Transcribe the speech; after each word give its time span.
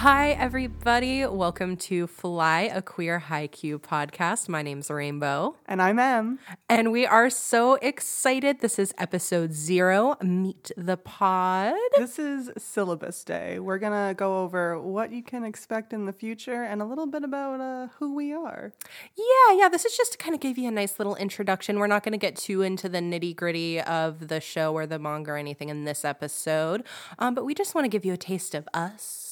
Hi, 0.00 0.30
everybody. 0.30 1.26
Welcome 1.26 1.76
to 1.76 2.06
Fly, 2.06 2.70
a 2.72 2.80
queer 2.80 3.20
Haikyuu 3.28 3.80
podcast. 3.80 4.48
My 4.48 4.62
name's 4.62 4.88
Rainbow, 4.88 5.56
And 5.66 5.82
I'm 5.82 5.98
Em. 5.98 6.38
and 6.70 6.90
we 6.90 7.04
are 7.04 7.28
so 7.28 7.74
excited. 7.74 8.60
This 8.60 8.78
is 8.78 8.94
episode 8.96 9.52
zero 9.52 10.16
Meet 10.22 10.70
the 10.74 10.96
Pod. 10.96 11.74
This 11.98 12.18
is 12.18 12.50
syllabus 12.56 13.22
day. 13.24 13.58
We're 13.58 13.76
going 13.76 13.92
to 13.92 14.14
go 14.14 14.38
over 14.38 14.80
what 14.80 15.12
you 15.12 15.22
can 15.22 15.44
expect 15.44 15.92
in 15.92 16.06
the 16.06 16.14
future 16.14 16.62
and 16.62 16.80
a 16.80 16.86
little 16.86 17.06
bit 17.06 17.22
about 17.22 17.60
uh, 17.60 17.88
who 17.98 18.14
we 18.14 18.32
are. 18.32 18.72
Yeah, 19.18 19.54
yeah, 19.54 19.68
this 19.68 19.84
is 19.84 19.94
just 19.98 20.12
to 20.12 20.18
kind 20.18 20.34
of 20.34 20.40
give 20.40 20.56
you 20.56 20.68
a 20.68 20.72
nice 20.72 20.98
little 20.98 21.16
introduction. 21.16 21.78
We're 21.78 21.88
not 21.88 22.04
going 22.04 22.12
to 22.12 22.18
get 22.18 22.36
too 22.36 22.62
into 22.62 22.88
the 22.88 23.00
nitty 23.00 23.36
gritty 23.36 23.82
of 23.82 24.28
the 24.28 24.40
show 24.40 24.72
or 24.72 24.86
the 24.86 24.98
manga 24.98 25.32
or 25.32 25.36
anything 25.36 25.68
in 25.68 25.84
this 25.84 26.06
episode, 26.06 26.84
um, 27.18 27.34
but 27.34 27.44
we 27.44 27.52
just 27.54 27.74
want 27.74 27.84
to 27.84 27.90
give 27.90 28.06
you 28.06 28.14
a 28.14 28.16
taste 28.16 28.54
of 28.54 28.66
us 28.72 29.29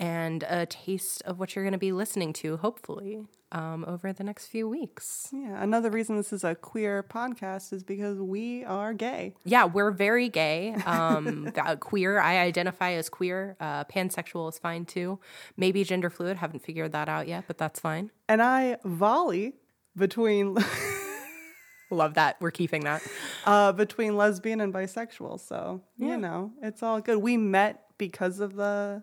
and 0.00 0.42
a 0.48 0.64
taste 0.66 1.22
of 1.26 1.38
what 1.38 1.54
you're 1.54 1.62
going 1.64 1.72
to 1.72 1.78
be 1.78 1.92
listening 1.92 2.32
to, 2.32 2.56
hopefully, 2.56 3.20
um, 3.52 3.84
over 3.86 4.12
the 4.12 4.24
next 4.24 4.46
few 4.46 4.68
weeks. 4.68 5.28
Yeah, 5.32 5.62
another 5.62 5.90
reason 5.90 6.16
this 6.16 6.32
is 6.32 6.42
a 6.42 6.54
queer 6.54 7.02
podcast 7.02 7.72
is 7.72 7.84
because 7.84 8.18
we 8.18 8.64
are 8.64 8.94
gay. 8.94 9.34
Yeah, 9.44 9.66
we're 9.66 9.90
very 9.90 10.28
gay. 10.28 10.72
Um, 10.86 11.52
queer. 11.80 12.18
I 12.18 12.38
identify 12.38 12.92
as 12.92 13.08
queer. 13.08 13.56
Uh, 13.60 13.84
pansexual 13.84 14.48
is 14.50 14.58
fine 14.58 14.86
too. 14.86 15.18
Maybe 15.56 15.84
gender 15.84 16.10
fluid. 16.10 16.38
Haven't 16.38 16.64
figured 16.64 16.92
that 16.92 17.08
out 17.08 17.28
yet, 17.28 17.44
but 17.46 17.58
that's 17.58 17.78
fine. 17.78 18.10
And 18.28 18.40
I 18.42 18.78
volley 18.84 19.54
between 19.96 20.56
Love 21.92 22.14
that. 22.14 22.36
We're 22.40 22.52
keeping 22.52 22.84
that. 22.84 23.02
uh, 23.44 23.72
between 23.72 24.16
lesbian 24.16 24.60
and 24.60 24.72
bisexual. 24.72 25.40
So, 25.40 25.82
Yeah. 25.98 26.06
you 26.10 26.16
know, 26.18 26.52
it's 26.62 26.84
all 26.84 27.00
good. 27.00 27.18
We 27.18 27.36
met 27.36 27.82
because 27.98 28.38
of 28.38 28.54
the 28.54 29.02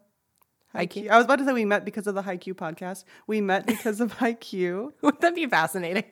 Haikyuu. 0.75 1.09
I 1.09 1.17
was 1.17 1.25
about 1.25 1.39
to 1.39 1.45
say 1.45 1.53
we 1.53 1.65
met 1.65 1.85
because 1.85 2.07
of 2.07 2.15
the 2.15 2.23
Haikyuu 2.23 2.53
podcast. 2.53 3.03
We 3.25 3.41
met 3.41 3.65
because 3.67 4.01
of 4.01 4.17
Haikyuu. 4.17 4.91
Wouldn't 5.01 5.21
that 5.21 5.35
be 5.35 5.45
fascinating? 5.45 6.03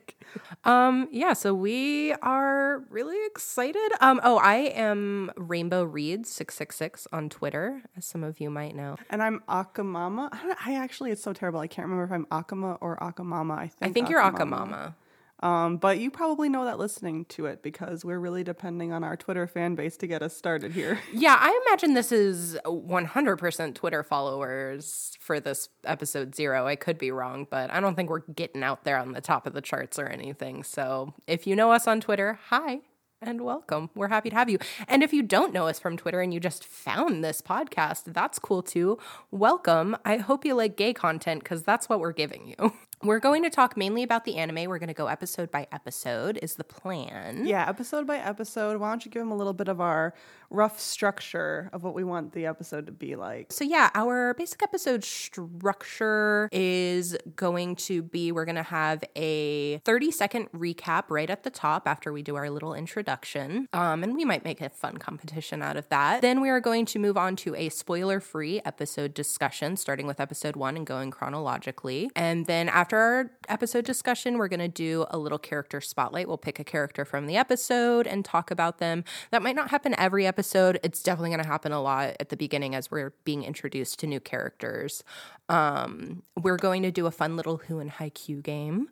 Um, 0.63 1.07
yeah, 1.11 1.33
so 1.33 1.53
we 1.53 2.13
are 2.21 2.83
really 2.89 3.17
excited. 3.27 3.91
Um, 4.01 4.19
oh, 4.23 4.37
I 4.37 4.55
am 4.55 5.31
Rainbow 5.37 5.83
Reads 5.83 6.29
six 6.29 6.55
six 6.55 6.75
six 6.75 7.07
on 7.11 7.29
Twitter, 7.29 7.83
as 7.95 8.05
some 8.05 8.23
of 8.23 8.39
you 8.39 8.49
might 8.49 8.75
know. 8.75 8.97
And 9.09 9.21
I'm 9.21 9.41
Akamama. 9.47 10.29
I, 10.31 10.55
I 10.65 10.75
actually, 10.75 11.11
it's 11.11 11.23
so 11.23 11.33
terrible. 11.33 11.59
I 11.59 11.67
can't 11.67 11.87
remember 11.87 12.05
if 12.05 12.11
I'm 12.11 12.25
Akama 12.25 12.77
or 12.81 12.97
Akamama. 12.97 13.57
I 13.57 13.67
think, 13.67 13.91
I 13.91 13.93
think 13.93 14.09
you're 14.09 14.21
Akamama. 14.21 14.95
Um, 15.41 15.77
but 15.77 15.99
you 15.99 16.09
probably 16.11 16.47
know 16.47 16.65
that 16.65 16.79
listening 16.79 17.25
to 17.25 17.45
it 17.45 17.61
because 17.61 18.05
we're 18.05 18.19
really 18.19 18.43
depending 18.43 18.93
on 18.93 19.03
our 19.03 19.17
Twitter 19.17 19.47
fan 19.47 19.75
base 19.75 19.97
to 19.97 20.07
get 20.07 20.21
us 20.21 20.35
started 20.35 20.71
here. 20.71 20.99
Yeah, 21.13 21.37
I 21.39 21.61
imagine 21.67 21.93
this 21.93 22.11
is 22.11 22.57
100% 22.65 23.73
Twitter 23.75 24.03
followers 24.03 25.17
for 25.19 25.39
this 25.39 25.69
episode 25.83 26.35
zero. 26.35 26.67
I 26.67 26.75
could 26.75 26.97
be 26.97 27.09
wrong, 27.09 27.47
but 27.49 27.71
I 27.71 27.79
don't 27.79 27.95
think 27.95 28.09
we're 28.09 28.19
getting 28.19 28.63
out 28.63 28.83
there 28.83 28.97
on 28.97 29.13
the 29.13 29.21
top 29.21 29.47
of 29.47 29.53
the 29.53 29.61
charts 29.61 29.97
or 29.97 30.07
anything. 30.07 30.63
So 30.63 31.13
if 31.25 31.47
you 31.47 31.55
know 31.55 31.71
us 31.71 31.87
on 31.87 31.99
Twitter, 32.01 32.39
hi 32.49 32.81
and 33.21 33.41
welcome. 33.41 33.89
We're 33.95 34.09
happy 34.09 34.29
to 34.29 34.35
have 34.35 34.49
you. 34.49 34.59
And 34.87 35.01
if 35.03 35.13
you 35.13 35.23
don't 35.23 35.53
know 35.53 35.67
us 35.67 35.79
from 35.79 35.97
Twitter 35.97 36.21
and 36.21 36.33
you 36.33 36.39
just 36.39 36.63
found 36.65 37.23
this 37.23 37.41
podcast, 37.41 38.13
that's 38.13 38.39
cool 38.39 38.61
too. 38.61 38.97
Welcome. 39.31 39.97
I 40.05 40.17
hope 40.17 40.45
you 40.45 40.53
like 40.53 40.77
gay 40.77 40.93
content 40.93 41.43
because 41.43 41.63
that's 41.63 41.89
what 41.89 41.99
we're 41.99 42.13
giving 42.13 42.47
you. 42.47 42.73
We're 43.05 43.19
going 43.19 43.43
to 43.43 43.51
talk 43.51 43.77
mainly 43.77 44.01
about 44.01 44.25
the 44.25 44.37
anime. 44.37 44.67
We're 44.67 44.79
going 44.79 44.87
to 44.87 44.95
go 44.95 45.05
episode 45.05 45.51
by 45.51 45.67
episode, 45.71 46.39
is 46.41 46.55
the 46.55 46.63
plan. 46.63 47.45
Yeah, 47.45 47.69
episode 47.69 48.07
by 48.07 48.17
episode. 48.17 48.79
Why 48.79 48.89
don't 48.89 49.05
you 49.05 49.11
give 49.11 49.21
them 49.21 49.31
a 49.31 49.35
little 49.35 49.53
bit 49.53 49.67
of 49.67 49.79
our 49.79 50.15
rough 50.49 50.79
structure 50.79 51.69
of 51.73 51.83
what 51.83 51.93
we 51.93 52.03
want 52.03 52.33
the 52.33 52.47
episode 52.47 52.87
to 52.87 52.91
be 52.91 53.15
like? 53.15 53.51
So, 53.51 53.63
yeah, 53.63 53.91
our 53.93 54.33
basic 54.33 54.63
episode 54.63 55.03
structure 55.03 56.49
is 56.51 57.15
going 57.35 57.75
to 57.75 58.01
be 58.01 58.31
we're 58.31 58.45
going 58.45 58.55
to 58.55 58.63
have 58.63 59.03
a 59.15 59.77
30 59.79 60.09
second 60.09 60.51
recap 60.51 61.03
right 61.09 61.29
at 61.29 61.43
the 61.43 61.51
top 61.51 61.87
after 61.87 62.11
we 62.11 62.23
do 62.23 62.35
our 62.35 62.49
little 62.49 62.73
introduction. 62.73 63.67
Um, 63.71 64.03
and 64.03 64.15
we 64.15 64.25
might 64.25 64.43
make 64.43 64.61
a 64.61 64.69
fun 64.69 64.97
competition 64.97 65.61
out 65.61 65.77
of 65.77 65.87
that. 65.89 66.21
Then 66.21 66.41
we 66.41 66.49
are 66.49 66.59
going 66.59 66.85
to 66.87 66.99
move 66.99 67.17
on 67.17 67.35
to 67.37 67.53
a 67.55 67.69
spoiler 67.69 68.19
free 68.19 68.61
episode 68.65 69.13
discussion, 69.13 69.77
starting 69.77 70.07
with 70.07 70.19
episode 70.19 70.55
one 70.55 70.75
and 70.75 70.87
going 70.87 71.11
chronologically. 71.11 72.09
And 72.15 72.47
then 72.47 72.67
after 72.67 72.94
our 72.95 73.31
episode 73.49 73.85
discussion, 73.85 74.37
we're 74.37 74.47
going 74.47 74.59
to 74.59 74.67
do 74.67 75.05
a 75.09 75.17
little 75.17 75.37
character 75.37 75.81
spotlight. 75.81 76.27
We'll 76.27 76.37
pick 76.37 76.59
a 76.59 76.63
character 76.63 77.05
from 77.05 77.27
the 77.27 77.37
episode 77.37 78.07
and 78.07 78.23
talk 78.23 78.51
about 78.51 78.79
them. 78.79 79.03
That 79.31 79.41
might 79.41 79.55
not 79.55 79.69
happen 79.69 79.95
every 79.97 80.25
episode. 80.25 80.79
It's 80.83 81.01
definitely 81.03 81.29
going 81.29 81.43
to 81.43 81.47
happen 81.47 81.71
a 81.71 81.81
lot 81.81 82.15
at 82.19 82.29
the 82.29 82.37
beginning 82.37 82.75
as 82.75 82.91
we're 82.91 83.13
being 83.23 83.43
introduced 83.43 83.99
to 83.99 84.07
new 84.07 84.19
characters. 84.19 85.03
Um, 85.49 86.23
we're 86.41 86.57
going 86.57 86.83
to 86.83 86.91
do 86.91 87.05
a 87.05 87.11
fun 87.11 87.35
little 87.35 87.57
Who 87.57 87.79
and 87.79 87.91
Haikyuu 87.91 88.41
game 88.43 88.89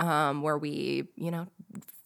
um, 0.00 0.42
where 0.42 0.58
we, 0.58 1.08
you 1.14 1.30
know, 1.30 1.46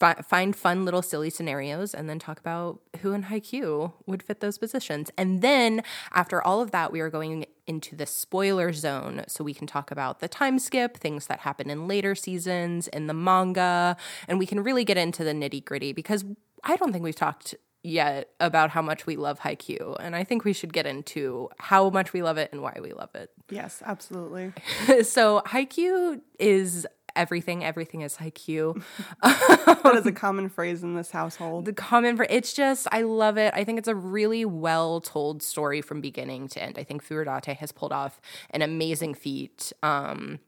fi- 0.00 0.20
find 0.22 0.54
fun 0.54 0.84
little 0.84 1.00
silly 1.00 1.30
scenarios 1.30 1.94
and 1.94 2.10
then 2.10 2.18
talk 2.18 2.38
about 2.38 2.80
who 3.00 3.12
in 3.12 3.24
Haikyuu 3.24 3.92
would 4.06 4.22
fit 4.22 4.40
those 4.40 4.58
positions. 4.58 5.10
And 5.16 5.40
then 5.40 5.82
after 6.12 6.42
all 6.42 6.60
of 6.60 6.72
that, 6.72 6.92
we 6.92 7.00
are 7.00 7.08
going 7.08 7.46
into 7.66 7.96
the 7.96 8.04
spoiler 8.04 8.72
zone 8.72 9.24
so 9.28 9.44
we 9.44 9.54
can 9.54 9.66
talk 9.66 9.90
about 9.90 10.18
the 10.20 10.28
time 10.28 10.58
skip, 10.58 10.98
things 10.98 11.28
that 11.28 11.40
happen 11.40 11.70
in 11.70 11.88
later 11.88 12.14
seasons, 12.14 12.88
in 12.88 13.06
the 13.06 13.14
manga, 13.14 13.96
and 14.28 14.38
we 14.38 14.46
can 14.46 14.62
really 14.62 14.84
get 14.84 14.98
into 14.98 15.24
the 15.24 15.32
nitty 15.32 15.64
gritty 15.64 15.92
because 15.92 16.24
I 16.64 16.76
don't 16.76 16.92
think 16.92 17.04
we've 17.04 17.14
talked 17.14 17.54
yet 17.84 18.30
about 18.40 18.70
how 18.70 18.82
much 18.82 19.06
we 19.06 19.14
love 19.14 19.40
Haikyuu. 19.40 19.96
And 20.00 20.16
I 20.16 20.24
think 20.24 20.44
we 20.44 20.54
should 20.54 20.72
get 20.72 20.86
into 20.86 21.50
how 21.58 21.90
much 21.90 22.12
we 22.12 22.22
love 22.22 22.38
it 22.38 22.50
and 22.50 22.62
why 22.62 22.76
we 22.82 22.92
love 22.92 23.14
it. 23.14 23.30
Yes, 23.50 23.82
absolutely. 23.84 24.52
so 25.02 25.42
Haikyuu 25.46 26.20
is 26.38 26.86
everything. 27.16 27.64
Everything 27.64 28.02
is 28.02 28.16
Haikyuu. 28.16 28.82
that 29.22 29.94
is 29.96 30.06
a 30.06 30.12
common 30.12 30.48
phrase 30.48 30.82
in 30.82 30.94
this 30.94 31.10
household. 31.10 31.64
the 31.64 31.72
common 31.72 32.16
for 32.16 32.26
it's 32.28 32.52
just 32.52 32.86
I 32.92 33.02
love 33.02 33.38
it. 33.38 33.52
I 33.54 33.64
think 33.64 33.78
it's 33.78 33.88
a 33.88 33.94
really 33.94 34.44
well 34.44 35.00
told 35.00 35.42
story 35.42 35.80
from 35.80 36.00
beginning 36.00 36.48
to 36.48 36.62
end. 36.62 36.78
I 36.78 36.84
think 36.84 37.04
Furudate 37.06 37.56
has 37.56 37.72
pulled 37.72 37.92
off 37.92 38.20
an 38.50 38.62
amazing 38.62 39.14
feat. 39.14 39.72
Um, 39.82 40.38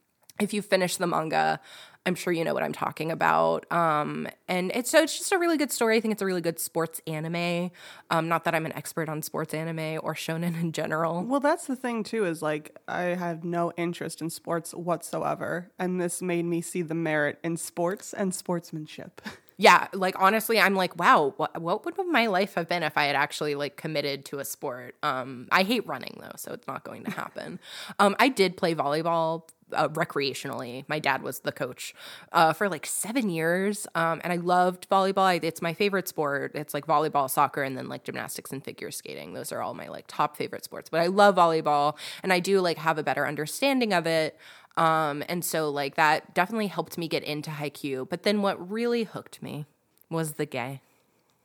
if 0.41 0.53
you 0.53 0.63
finish 0.63 0.97
the 0.97 1.07
manga, 1.07 1.61
I'm 2.07 2.15
sure 2.15 2.33
you 2.33 2.45
know 2.45 2.55
what 2.55 2.63
I'm 2.63 2.73
talking 2.73 3.11
about. 3.11 3.71
Um, 3.73 4.29
and 4.47 4.71
it's 4.75 4.91
so 4.91 5.03
it's 5.03 5.19
just 5.19 5.33
a 5.33 5.39
really 5.39 5.57
good 5.57 5.73
story. 5.73 5.97
I 5.97 6.01
think 6.01 6.13
it's 6.13 6.23
a 6.23 6.27
really 6.27 6.41
good 6.41 6.61
sports 6.61 7.01
anime. 7.07 7.73
Um, 8.11 8.29
not 8.29 8.45
that 8.45 8.55
I'm 8.55 8.65
an 8.65 8.73
expert 8.73 9.09
on 9.09 9.23
sports 9.23 9.53
anime 9.53 9.99
or 10.03 10.15
shonen 10.15 10.61
in 10.61 10.71
general. 10.71 11.25
Well, 11.25 11.41
that's 11.41 11.67
the 11.67 11.75
thing 11.75 12.05
too. 12.05 12.25
Is 12.25 12.43
like 12.43 12.79
I 12.87 13.03
have 13.03 13.45
no 13.45 13.73
interest 13.77 14.23
in 14.23 14.31
sports 14.31 14.73
whatsoever, 14.73 15.73
and 15.79 16.01
this 16.01 16.23
made 16.23 16.45
me 16.45 16.61
see 16.61 16.83
the 16.83 16.95
merit 16.95 17.41
in 17.43 17.57
sports 17.57 18.13
and 18.13 18.33
sportsmanship. 18.33 19.21
yeah 19.57 19.89
like 19.93 20.15
honestly 20.19 20.59
i'm 20.61 20.75
like 20.75 20.97
wow 20.99 21.33
what, 21.37 21.61
what 21.61 21.85
would 21.85 21.95
my 22.09 22.27
life 22.27 22.55
have 22.55 22.69
been 22.69 22.83
if 22.83 22.97
i 22.97 23.05
had 23.05 23.17
actually 23.17 23.55
like 23.55 23.77
committed 23.77 24.25
to 24.25 24.39
a 24.39 24.45
sport? 24.45 24.95
Um 25.03 25.49
i 25.51 25.63
hate 25.63 25.87
running 25.87 26.19
though 26.21 26.37
so 26.37 26.53
it's 26.53 26.67
not 26.67 26.85
going 26.85 27.05
to 27.05 27.11
happen. 27.11 27.59
Um 27.99 28.17
i 28.19 28.29
did 28.29 28.57
play 28.57 28.75
volleyball 28.75 29.49
uh, 29.73 29.89
recreationally. 29.89 30.85
My 30.89 30.99
dad 30.99 31.23
was 31.23 31.41
the 31.41 31.53
coach 31.53 31.95
uh, 32.33 32.53
for 32.53 32.69
like 32.69 32.87
seven 32.87 33.29
years 33.29 33.87
um, 33.95 34.21
and 34.23 34.33
i 34.33 34.37
loved 34.37 34.89
volleyball. 34.89 35.23
I, 35.23 35.41
it's 35.43 35.61
my 35.61 35.75
favorite 35.75 36.09
sport. 36.09 36.53
It's 36.55 36.75
like 36.75 36.87
volleyball 36.87 37.29
soccer 37.29 37.63
and 37.63 37.77
then 37.77 37.89
like 37.89 38.05
gymnastics 38.05 38.53
and 38.53 38.65
figure 38.65 38.91
skating. 38.91 39.35
Those 39.35 39.53
are 39.53 39.61
all 39.61 39.75
my 39.75 39.89
like 39.89 40.05
top 40.07 40.37
favorite 40.37 40.65
sports. 40.65 40.89
But 40.89 41.01
i 41.01 41.07
love 41.07 41.37
volleyball 41.37 41.97
and 42.23 42.33
i 42.33 42.41
do 42.41 42.61
like 42.61 42.79
have 42.79 42.99
a 42.99 43.03
better 43.03 43.27
understanding 43.27 43.93
of 43.93 44.07
it 44.07 44.39
um, 44.77 45.23
and 45.29 45.45
so 45.45 45.71
like 45.71 45.95
that 45.97 46.35
definitely 46.35 46.67
helped 46.67 46.99
me 46.99 47.09
get 47.09 47.23
into 47.23 47.51
Haikyuu. 47.51 48.09
But 48.09 48.23
then 48.23 48.43
what 48.43 48.71
really 48.71 49.05
hooked 49.05 49.43
me 49.43 49.67
was 50.11 50.33
the 50.33 50.47
gay. 50.47 50.81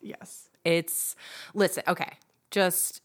yes. 0.01 0.49
It's 0.63 1.15
listen, 1.53 1.83
okay, 1.87 2.17
just 2.51 3.01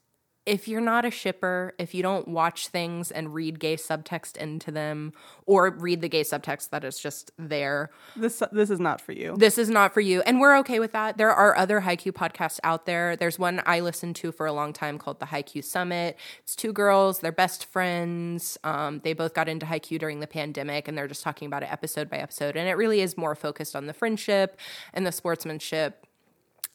if 0.47 0.69
you're 0.69 0.81
not 0.81 1.05
a 1.05 1.11
shipper, 1.11 1.75
if 1.77 1.93
you 1.93 2.03
don't 2.05 2.29
watch 2.29 2.69
things 2.69 3.11
and 3.11 3.35
read 3.35 3.59
gay 3.59 3.75
subtext 3.77 4.37
into 4.37 4.71
them, 4.71 5.13
or 5.45 5.71
read 5.71 6.01
the 6.01 6.09
gay 6.09 6.23
subtext 6.23 6.71
that 6.71 6.85
is 6.85 6.99
just 6.99 7.33
there, 7.37 7.91
This 8.15 8.41
this 8.53 8.71
is 8.71 8.79
not 8.79 9.01
for 9.01 9.11
you. 9.13 9.35
this 9.37 9.59
is 9.59 9.69
not 9.69 9.93
for 9.93 10.01
you. 10.01 10.21
And 10.23 10.41
we're 10.41 10.57
okay 10.59 10.79
with 10.79 10.93
that. 10.93 11.19
There 11.19 11.33
are 11.33 11.57
other 11.57 11.81
Haikyuu 11.81 12.13
podcasts 12.13 12.61
out 12.63 12.87
there. 12.87 13.17
There's 13.17 13.39
one 13.39 13.61
I 13.67 13.81
listened 13.81 14.15
to 14.17 14.31
for 14.31 14.47
a 14.47 14.53
long 14.53 14.73
time 14.73 14.99
called 14.99 15.19
the 15.19 15.27
Haikyuu 15.27 15.65
Summit. 15.65 16.17
It's 16.45 16.55
two 16.55 16.73
girls, 16.73 17.19
they're 17.19 17.33
best 17.33 17.65
friends. 17.67 18.57
Um, 18.63 19.01
they 19.03 19.13
both 19.13 19.35
got 19.35 19.49
into 19.49 19.67
Haikyuu 19.67 19.99
during 19.99 20.21
the 20.21 20.27
pandemic 20.29 20.87
and 20.87 20.97
they're 20.97 21.09
just 21.09 21.25
talking 21.25 21.47
about 21.47 21.65
it 21.65 21.73
episode 21.73 22.09
by 22.09 22.19
episode. 22.19 22.57
And 22.57 22.69
it 22.69 22.75
really 22.75 23.01
is 23.01 23.17
more 23.17 23.35
focused 23.35 23.75
on 23.75 23.87
the 23.87 23.93
friendship 23.93 24.59
and 24.95 25.05
the 25.05 25.13
sportsmanship. 25.13 26.07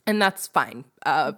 And 0.07 0.19
that's 0.19 0.47
fine. 0.47 0.85
Uh, 1.05 1.33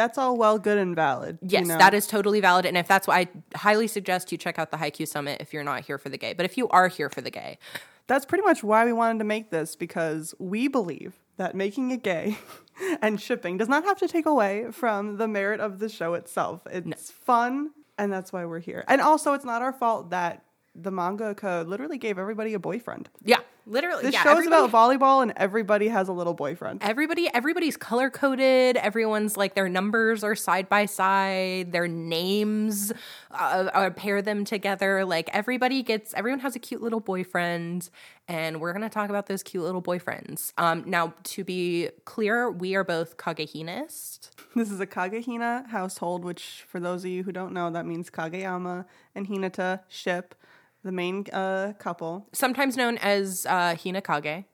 That's 0.00 0.16
all 0.16 0.34
well, 0.38 0.58
good, 0.58 0.78
and 0.78 0.96
valid. 0.96 1.38
you 1.42 1.48
Yes, 1.50 1.66
know? 1.66 1.76
that 1.76 1.92
is 1.92 2.06
totally 2.06 2.40
valid. 2.40 2.64
And 2.64 2.74
if 2.78 2.88
that's 2.88 3.06
why 3.06 3.18
I 3.18 3.28
highly 3.54 3.86
suggest 3.86 4.32
you 4.32 4.38
check 4.38 4.58
out 4.58 4.70
the 4.70 4.78
Haikyuu 4.78 5.06
Summit 5.06 5.42
if 5.42 5.52
you're 5.52 5.62
not 5.62 5.82
here 5.82 5.98
for 5.98 6.08
the 6.08 6.16
gay. 6.16 6.32
But 6.32 6.46
if 6.46 6.56
you 6.56 6.68
are 6.70 6.88
here 6.88 7.10
for 7.10 7.20
the 7.20 7.30
gay, 7.30 7.58
That's 8.06 8.24
pretty 8.24 8.42
much 8.42 8.64
why 8.64 8.86
we 8.86 8.94
wanted 8.94 9.18
to 9.18 9.24
make 9.26 9.50
this 9.50 9.76
because 9.76 10.34
we 10.38 10.68
believe 10.68 11.20
that 11.36 11.54
making 11.54 11.90
it 11.90 12.02
gay 12.02 12.38
and 13.02 13.20
shipping 13.20 13.58
does 13.58 13.68
not 13.68 13.84
have 13.84 13.98
to 13.98 14.08
take 14.08 14.24
away 14.24 14.68
from 14.72 15.18
the 15.18 15.28
merit 15.28 15.60
of 15.60 15.78
the 15.80 15.88
show 15.90 16.14
itself. 16.14 16.66
It's 16.70 17.10
fun 17.10 17.72
And 17.98 18.10
that's 18.10 18.32
why 18.32 18.46
we're 18.46 18.60
here. 18.60 18.84
And 18.88 19.02
also, 19.02 19.34
it's 19.34 19.44
not 19.44 19.60
our 19.60 19.72
fault 19.74 20.08
that 20.10 20.42
the 20.82 20.90
mangaka 20.90 21.66
literally 21.66 21.98
gave 21.98 22.18
everybody 22.18 22.54
a 22.54 22.58
boyfriend. 22.58 23.08
Yeah, 23.24 23.38
literally. 23.66 24.02
This 24.04 24.14
yeah, 24.14 24.22
show's 24.22 24.46
about 24.46 24.70
volleyball, 24.70 25.22
and 25.22 25.32
everybody 25.36 25.88
has 25.88 26.08
a 26.08 26.12
little 26.12 26.34
boyfriend. 26.34 26.82
everybody 26.82 27.28
everybody's 27.34 27.76
color 27.76 28.10
coded 28.10 28.76
everyone's 28.76 29.36
like 29.36 29.54
their 29.54 29.68
numbers 29.68 30.24
are 30.24 30.34
side 30.34 30.68
by 30.68 30.86
side 30.86 31.72
their 31.72 31.88
names 31.88 32.92
uh, 33.30 33.68
uh, 33.72 33.90
pair 33.90 34.22
them 34.22 34.44
together 34.44 35.04
like 35.04 35.28
everybody 35.32 35.82
gets 35.82 36.14
everyone 36.14 36.40
has 36.40 36.56
a 36.56 36.58
cute 36.58 36.82
little 36.82 37.00
boyfriend 37.00 37.90
and 38.28 38.60
we're 38.60 38.72
going 38.72 38.82
to 38.82 38.88
talk 38.88 39.10
about 39.10 39.26
those 39.26 39.42
cute 39.42 39.62
little 39.64 39.82
boyfriends 39.82 40.52
um 40.58 40.82
now 40.86 41.12
to 41.22 41.44
be 41.44 41.88
clear 42.04 42.50
we 42.50 42.74
are 42.74 42.84
both 42.84 43.16
kagehinist 43.16 44.30
This 44.56 44.70
is 44.70 44.80
a 44.80 44.86
Kagehina 44.86 45.68
household, 45.68 46.24
which, 46.24 46.64
for 46.68 46.80
those 46.80 47.04
of 47.04 47.10
you 47.10 47.22
who 47.22 47.30
don't 47.30 47.52
know, 47.52 47.70
that 47.70 47.86
means 47.86 48.10
Kageyama 48.10 48.84
and 49.14 49.28
Hinata 49.28 49.80
ship, 49.88 50.34
the 50.82 50.92
main 50.92 51.24
uh, 51.32 51.72
couple. 51.78 52.26
sometimes 52.32 52.76
known 52.76 52.98
as 52.98 53.46
uh 53.46 53.74
hinakage 53.74 54.44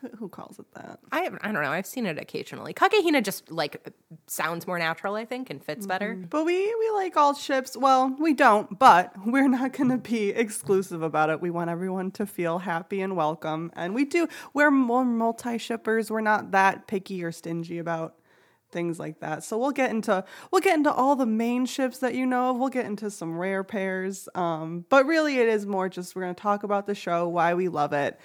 Who, 0.00 0.08
who 0.18 0.28
calls 0.28 0.58
it 0.58 0.66
that? 0.74 0.98
I, 1.12 1.26
I 1.40 1.52
don't 1.52 1.62
know. 1.62 1.70
I've 1.70 1.86
seen 1.86 2.06
it 2.06 2.18
occasionally. 2.18 2.74
Kagehina 2.74 3.22
just 3.22 3.50
like 3.50 3.86
sounds 4.26 4.66
more 4.66 4.78
natural, 4.78 5.14
I 5.14 5.24
think, 5.24 5.48
and 5.50 5.62
fits 5.62 5.86
better. 5.86 6.14
But 6.28 6.44
we 6.44 6.74
we 6.80 6.90
like 6.90 7.16
all 7.16 7.34
ships. 7.34 7.76
Well, 7.76 8.16
we 8.18 8.34
don't, 8.34 8.78
but 8.78 9.14
we're 9.24 9.48
not 9.48 9.72
going 9.78 9.90
to 9.90 9.98
be 9.98 10.30
exclusive 10.30 11.02
about 11.02 11.30
it. 11.30 11.40
We 11.40 11.50
want 11.50 11.70
everyone 11.70 12.10
to 12.12 12.26
feel 12.26 12.58
happy 12.58 13.00
and 13.00 13.14
welcome, 13.16 13.70
and 13.74 13.94
we 13.94 14.04
do. 14.04 14.26
We're 14.54 14.70
more 14.72 15.04
multi 15.04 15.58
shippers. 15.58 16.10
We're 16.10 16.20
not 16.20 16.50
that 16.50 16.86
picky 16.88 17.22
or 17.22 17.30
stingy 17.30 17.78
about 17.78 18.16
things 18.72 18.98
like 18.98 19.20
that. 19.20 19.44
So 19.44 19.58
we'll 19.58 19.70
get 19.70 19.90
into 19.90 20.24
we'll 20.50 20.60
get 20.60 20.76
into 20.76 20.92
all 20.92 21.14
the 21.14 21.26
main 21.26 21.66
ships 21.66 21.98
that 21.98 22.14
you 22.14 22.26
know 22.26 22.50
of. 22.50 22.56
We'll 22.56 22.68
get 22.68 22.86
into 22.86 23.10
some 23.10 23.38
rare 23.38 23.62
pairs. 23.62 24.28
Um, 24.34 24.84
but 24.88 25.06
really, 25.06 25.38
it 25.38 25.48
is 25.48 25.66
more 25.66 25.88
just 25.88 26.16
we're 26.16 26.22
going 26.22 26.34
to 26.34 26.42
talk 26.42 26.64
about 26.64 26.86
the 26.86 26.94
show, 26.94 27.28
why 27.28 27.54
we 27.54 27.68
love 27.68 27.92
it. 27.92 28.18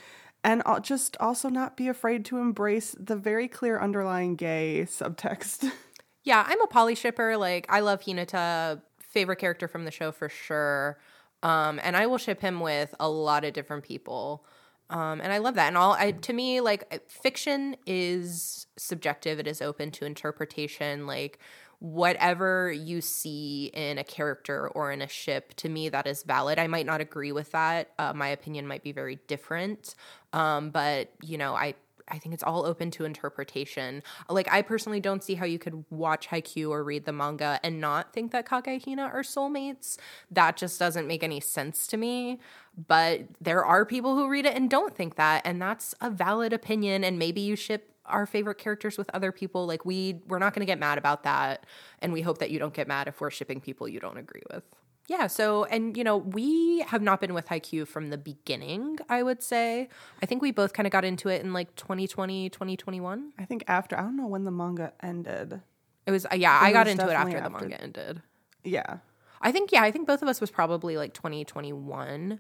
And 0.44 0.62
al- 0.66 0.80
just 0.80 1.18
also 1.20 1.50
not 1.50 1.78
be 1.78 1.88
afraid 1.88 2.26
to 2.26 2.38
embrace 2.38 2.96
the 2.98 3.16
very 3.16 3.48
clear 3.48 3.80
underlying 3.80 4.36
gay 4.36 4.86
subtext. 4.88 5.70
Yeah, 6.28 6.44
I'm 6.46 6.62
a 6.62 6.68
poly 6.68 6.96
shipper. 6.96 7.38
Like, 7.38 7.68
I 7.70 7.80
love 7.80 8.02
Hinata, 8.02 8.82
favorite 9.00 9.38
character 9.38 9.70
from 9.70 9.86
the 9.86 9.92
show 9.92 10.12
for 10.12 10.28
sure. 10.28 11.00
Um, 11.42 11.80
and 11.82 11.96
I 11.96 12.06
will 12.08 12.18
ship 12.18 12.42
him 12.42 12.60
with 12.60 12.94
a 13.00 13.08
lot 13.08 13.46
of 13.46 13.54
different 13.54 13.86
people. 13.86 14.46
Um, 14.90 15.20
and 15.22 15.34
I 15.34 15.40
love 15.40 15.56
that. 15.56 15.68
And 15.68 15.78
all 15.78 15.94
I 15.94 16.12
to 16.12 16.34
me, 16.34 16.62
like 16.62 17.04
fiction 17.10 17.76
is 17.86 18.68
subjective. 18.78 19.40
It 19.40 19.48
is 19.48 19.62
open 19.62 19.92
to 19.92 20.06
interpretation. 20.06 21.08
Like 21.08 21.40
whatever 21.80 22.72
you 22.72 23.02
see 23.02 23.70
in 23.74 23.98
a 23.98 24.04
character 24.04 24.68
or 24.70 24.92
in 24.92 25.02
a 25.02 25.08
ship, 25.08 25.54
to 25.56 25.70
me 25.70 25.90
that 25.90 26.08
is 26.08 26.24
valid. 26.24 26.58
I 26.58 26.68
might 26.68 26.86
not 26.86 27.02
agree 27.02 27.32
with 27.32 27.52
that. 27.52 27.92
Uh, 28.00 28.14
my 28.14 28.30
opinion 28.30 28.68
might 28.68 28.82
be 28.82 28.92
very 28.92 29.20
different. 29.28 29.94
Um, 30.34 30.70
but 30.70 31.12
you 31.22 31.38
know, 31.38 31.54
I 31.54 31.76
I 32.10 32.20
think 32.20 32.34
it's 32.34 32.44
all 32.44 32.66
open 32.66 32.92
to 32.92 33.06
interpretation. 33.06 34.04
Like 34.30 34.52
I 34.52 34.62
personally 34.62 35.00
don't 35.00 35.24
see 35.24 35.36
how 35.36 35.46
you 35.46 35.60
could 35.60 35.86
watch 35.90 36.28
Haikyuu 36.30 36.70
or 36.70 36.84
read 36.84 37.06
the 37.06 37.14
manga 37.14 37.60
and 37.64 37.82
not 37.82 38.14
think 38.14 38.32
that 38.32 38.48
Kage 38.48 38.88
are 38.98 39.24
soulmates. 39.24 39.98
That 40.32 40.58
just 40.58 40.80
doesn't 40.80 41.08
make 41.08 41.24
any 41.24 41.40
sense 41.40 41.88
to 41.88 41.98
me. 41.98 42.40
But 42.88 43.22
there 43.42 43.66
are 43.66 43.86
people 43.86 44.16
who 44.16 44.28
read 44.30 44.46
it 44.46 44.56
and 44.56 44.70
don't 44.70 44.96
think 44.96 45.16
that, 45.16 45.42
and 45.46 45.62
that's 45.62 45.96
a 46.00 46.12
valid 46.12 46.54
opinion. 46.54 47.04
And 47.04 47.18
maybe 47.18 47.42
you 47.42 47.56
ship 47.56 47.92
our 48.06 48.26
favorite 48.26 48.58
characters 48.58 48.98
with 48.98 49.10
other 49.14 49.32
people. 49.32 49.66
Like 49.66 49.86
we 49.86 50.22
we're 50.28 50.40
not 50.40 50.54
going 50.54 50.66
to 50.66 50.72
get 50.72 50.80
mad 50.80 50.98
about 50.98 51.24
that, 51.24 51.66
and 52.00 52.14
we 52.14 52.22
hope 52.22 52.38
that 52.38 52.52
you 52.52 52.60
don't 52.60 52.74
get 52.74 52.88
mad 52.88 53.08
if 53.08 53.20
we're 53.20 53.32
shipping 53.32 53.60
people 53.60 53.88
you 53.88 54.00
don't 54.00 54.18
agree 54.18 54.44
with. 54.54 54.64
Yeah, 55.08 55.28
so 55.28 55.64
and 55.66 55.96
you 55.96 56.04
know, 56.04 56.18
we 56.18 56.80
have 56.82 57.02
not 57.02 57.22
been 57.22 57.34
with 57.34 57.48
Haikyuu 57.48 57.88
from 57.88 58.10
the 58.10 58.18
beginning, 58.18 59.00
I 59.08 59.24
would 59.24 59.42
say. 59.42 59.88
I 60.22 60.26
think 60.26 60.42
we 60.42 60.52
both 60.52 60.74
kind 60.74 60.86
of 60.86 60.92
got 60.92 61.06
into 61.06 61.30
it 61.30 61.42
in 61.42 61.54
like 61.54 61.74
2020, 61.76 62.50
2021. 62.50 63.32
I 63.40 63.46
think 63.46 63.64
after 63.68 63.98
I 63.98 64.02
don't 64.02 64.18
know 64.18 64.28
when 64.28 64.44
the 64.44 64.52
manga 64.52 64.92
ended. 65.02 65.62
It 66.06 66.12
was 66.12 66.26
uh, 66.26 66.36
yeah, 66.36 66.60
I 66.62 66.70
It 66.70 66.74
got 66.74 66.88
into 66.88 67.04
it 67.04 67.08
definitely 67.08 67.36
after 67.36 67.50
the 67.50 67.58
manga 67.58 67.82
ended. 67.82 68.22
Yeah. 68.66 68.98
I 69.42 69.52
think 69.52 69.72
yeah, 69.72 69.84
I 69.84 69.92
think 69.92 70.08
both 70.08 70.22
of 70.22 70.28
us 70.28 70.42
was 70.42 70.50
probably 70.52 70.98
like 70.98 71.14
2021. 71.14 72.40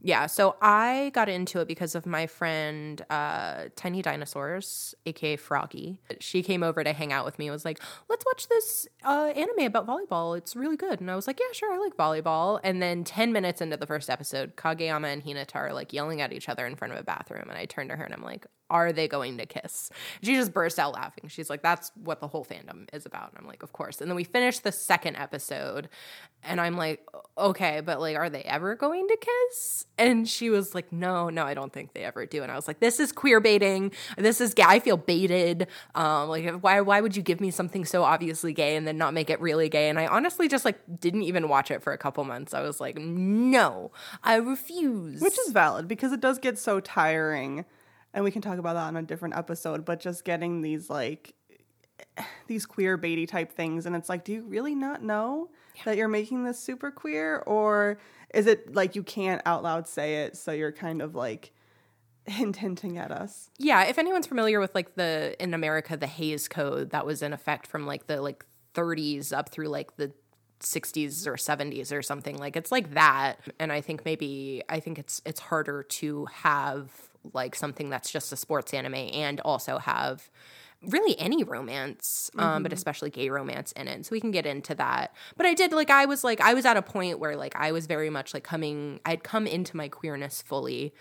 Yeah, 0.00 0.26
so 0.26 0.56
I 0.62 1.10
got 1.14 1.28
into 1.28 1.60
it 1.60 1.68
because 1.68 1.94
of 1.94 2.06
my 2.06 2.26
friend 2.26 3.04
uh, 3.10 3.64
Tiny 3.76 4.02
Dinosaurs, 4.02 4.94
aka 5.06 5.36
Froggy. 5.36 6.00
She 6.20 6.42
came 6.42 6.62
over 6.62 6.82
to 6.84 6.92
hang 6.92 7.12
out 7.12 7.24
with 7.24 7.38
me. 7.38 7.46
and 7.48 7.52
Was 7.52 7.64
like, 7.64 7.80
let's 8.08 8.24
watch 8.24 8.48
this 8.48 8.86
uh, 9.04 9.32
anime 9.34 9.66
about 9.66 9.86
volleyball. 9.86 10.36
It's 10.36 10.54
really 10.54 10.76
good. 10.76 11.00
And 11.00 11.10
I 11.10 11.16
was 11.16 11.26
like, 11.26 11.40
yeah, 11.40 11.52
sure, 11.52 11.72
I 11.72 11.78
like 11.78 11.96
volleyball. 11.96 12.60
And 12.62 12.80
then 12.82 13.04
10 13.04 13.32
minutes 13.32 13.60
into 13.60 13.76
the 13.76 13.86
first 13.86 14.08
episode, 14.08 14.56
Kageyama 14.56 15.12
and 15.12 15.24
Hinata 15.24 15.56
are 15.56 15.72
like 15.72 15.92
yelling 15.92 16.20
at 16.20 16.32
each 16.32 16.48
other 16.48 16.66
in 16.66 16.76
front 16.76 16.92
of 16.92 17.00
a 17.00 17.04
bathroom. 17.04 17.46
And 17.48 17.58
I 17.58 17.64
turned 17.66 17.90
to 17.90 17.96
her 17.96 18.04
and 18.04 18.14
I'm 18.14 18.22
like, 18.22 18.46
are 18.70 18.92
they 18.92 19.06
going 19.06 19.38
to 19.38 19.46
kiss? 19.46 19.90
She 20.22 20.34
just 20.34 20.52
burst 20.52 20.78
out 20.78 20.94
laughing. 20.94 21.28
She's 21.28 21.50
like, 21.50 21.62
that's 21.62 21.92
what 21.94 22.20
the 22.20 22.28
whole 22.28 22.44
fandom 22.44 22.88
is 22.92 23.04
about. 23.06 23.30
And 23.30 23.38
I'm 23.38 23.46
like, 23.46 23.62
of 23.62 23.72
course. 23.72 24.00
And 24.00 24.10
then 24.10 24.16
we 24.16 24.24
finished 24.24 24.64
the 24.64 24.72
second 24.72 25.16
episode 25.16 25.88
and 26.42 26.60
I'm 26.60 26.76
like, 26.76 27.06
okay, 27.38 27.80
but 27.80 28.00
like, 28.00 28.16
are 28.16 28.30
they 28.30 28.42
ever 28.42 28.74
going 28.74 29.06
to 29.08 29.16
kiss? 29.16 29.86
And 29.98 30.28
she 30.28 30.50
was 30.50 30.74
like, 30.74 30.92
no, 30.92 31.28
no, 31.28 31.44
I 31.44 31.54
don't 31.54 31.72
think 31.72 31.92
they 31.92 32.02
ever 32.02 32.26
do. 32.26 32.42
And 32.42 32.50
I 32.50 32.56
was 32.56 32.66
like, 32.66 32.80
this 32.80 32.98
is 32.98 33.12
queer 33.12 33.40
baiting. 33.40 33.92
This 34.16 34.40
is 34.40 34.54
gay. 34.54 34.64
I 34.66 34.80
feel 34.80 34.96
baited. 34.96 35.68
Um, 35.94 36.28
like, 36.28 36.60
why, 36.60 36.80
why 36.80 37.00
would 37.00 37.14
you 37.16 37.22
give 37.22 37.40
me 37.40 37.50
something 37.50 37.84
so 37.84 38.02
obviously 38.02 38.52
gay 38.52 38.74
and 38.74 38.86
then 38.86 38.96
not 38.96 39.14
make 39.14 39.30
it 39.30 39.40
really 39.40 39.68
gay? 39.68 39.88
And 39.88 39.98
I 39.98 40.06
honestly 40.06 40.48
just 40.48 40.64
like 40.64 40.80
didn't 40.98 41.22
even 41.22 41.48
watch 41.48 41.70
it 41.70 41.82
for 41.82 41.92
a 41.92 41.98
couple 41.98 42.24
months. 42.24 42.54
I 42.54 42.62
was 42.62 42.80
like, 42.80 42.96
no, 42.98 43.92
I 44.24 44.36
refuse. 44.36 45.20
Which 45.20 45.38
is 45.38 45.52
valid 45.52 45.86
because 45.86 46.12
it 46.12 46.20
does 46.20 46.38
get 46.38 46.58
so 46.58 46.80
tiring. 46.80 47.64
And 48.14 48.24
we 48.24 48.30
can 48.30 48.42
talk 48.42 48.58
about 48.58 48.74
that 48.74 48.86
on 48.86 48.96
a 48.96 49.02
different 49.02 49.36
episode, 49.36 49.84
but 49.84 50.00
just 50.00 50.24
getting 50.24 50.60
these 50.60 50.90
like 50.90 51.34
these 52.46 52.66
queer 52.66 52.98
baity 52.98 53.26
type 53.26 53.52
things 53.52 53.86
and 53.86 53.96
it's 53.96 54.08
like, 54.08 54.24
do 54.24 54.32
you 54.32 54.42
really 54.42 54.74
not 54.74 55.02
know 55.02 55.50
that 55.84 55.96
you're 55.96 56.08
making 56.08 56.44
this 56.44 56.58
super 56.58 56.90
queer? 56.90 57.42
Or 57.46 57.98
is 58.34 58.46
it 58.46 58.74
like 58.74 58.94
you 58.94 59.02
can't 59.02 59.42
out 59.46 59.62
loud 59.62 59.88
say 59.88 60.24
it, 60.24 60.36
so 60.36 60.52
you're 60.52 60.72
kind 60.72 61.02
of 61.02 61.14
like 61.14 61.52
hint 62.26 62.56
hinting 62.58 62.98
at 62.98 63.10
us? 63.10 63.50
Yeah, 63.58 63.84
if 63.84 63.98
anyone's 63.98 64.26
familiar 64.26 64.60
with 64.60 64.74
like 64.74 64.94
the 64.94 65.36
in 65.42 65.54
America 65.54 65.96
the 65.96 66.06
Hays 66.06 66.48
Code 66.48 66.90
that 66.90 67.06
was 67.06 67.22
in 67.22 67.32
effect 67.32 67.66
from 67.66 67.86
like 67.86 68.06
the 68.06 68.20
like 68.20 68.44
30s 68.74 69.36
up 69.36 69.50
through 69.50 69.68
like 69.68 69.96
the 69.96 70.12
60s 70.60 71.26
or 71.26 71.34
70s 71.34 71.92
or 71.92 72.02
something 72.02 72.38
like 72.38 72.56
it's 72.56 72.70
like 72.70 72.94
that 72.94 73.40
and 73.58 73.72
I 73.72 73.80
think 73.80 74.04
maybe 74.04 74.62
I 74.68 74.78
think 74.78 74.96
it's 74.96 75.20
it's 75.26 75.40
harder 75.40 75.82
to 75.82 76.26
have 76.26 76.88
like 77.32 77.54
something 77.54 77.90
that's 77.90 78.10
just 78.10 78.32
a 78.32 78.36
sports 78.36 78.74
anime 78.74 78.94
and 78.94 79.40
also 79.40 79.78
have 79.78 80.30
really 80.88 81.16
any 81.20 81.44
romance 81.44 82.28
um 82.38 82.64
but 82.64 82.72
especially 82.72 83.08
gay 83.08 83.30
romance 83.30 83.70
in 83.72 83.86
it. 83.86 84.04
So 84.04 84.10
we 84.10 84.20
can 84.20 84.32
get 84.32 84.46
into 84.46 84.74
that. 84.74 85.14
But 85.36 85.46
i 85.46 85.54
did 85.54 85.72
like 85.72 85.90
i 85.90 86.06
was 86.06 86.24
like 86.24 86.40
i 86.40 86.54
was 86.54 86.66
at 86.66 86.76
a 86.76 86.82
point 86.82 87.18
where 87.18 87.36
like 87.36 87.54
i 87.56 87.72
was 87.72 87.86
very 87.86 88.10
much 88.10 88.34
like 88.34 88.44
coming 88.44 89.00
i'd 89.06 89.22
come 89.22 89.46
into 89.46 89.76
my 89.76 89.88
queerness 89.88 90.42
fully 90.42 90.92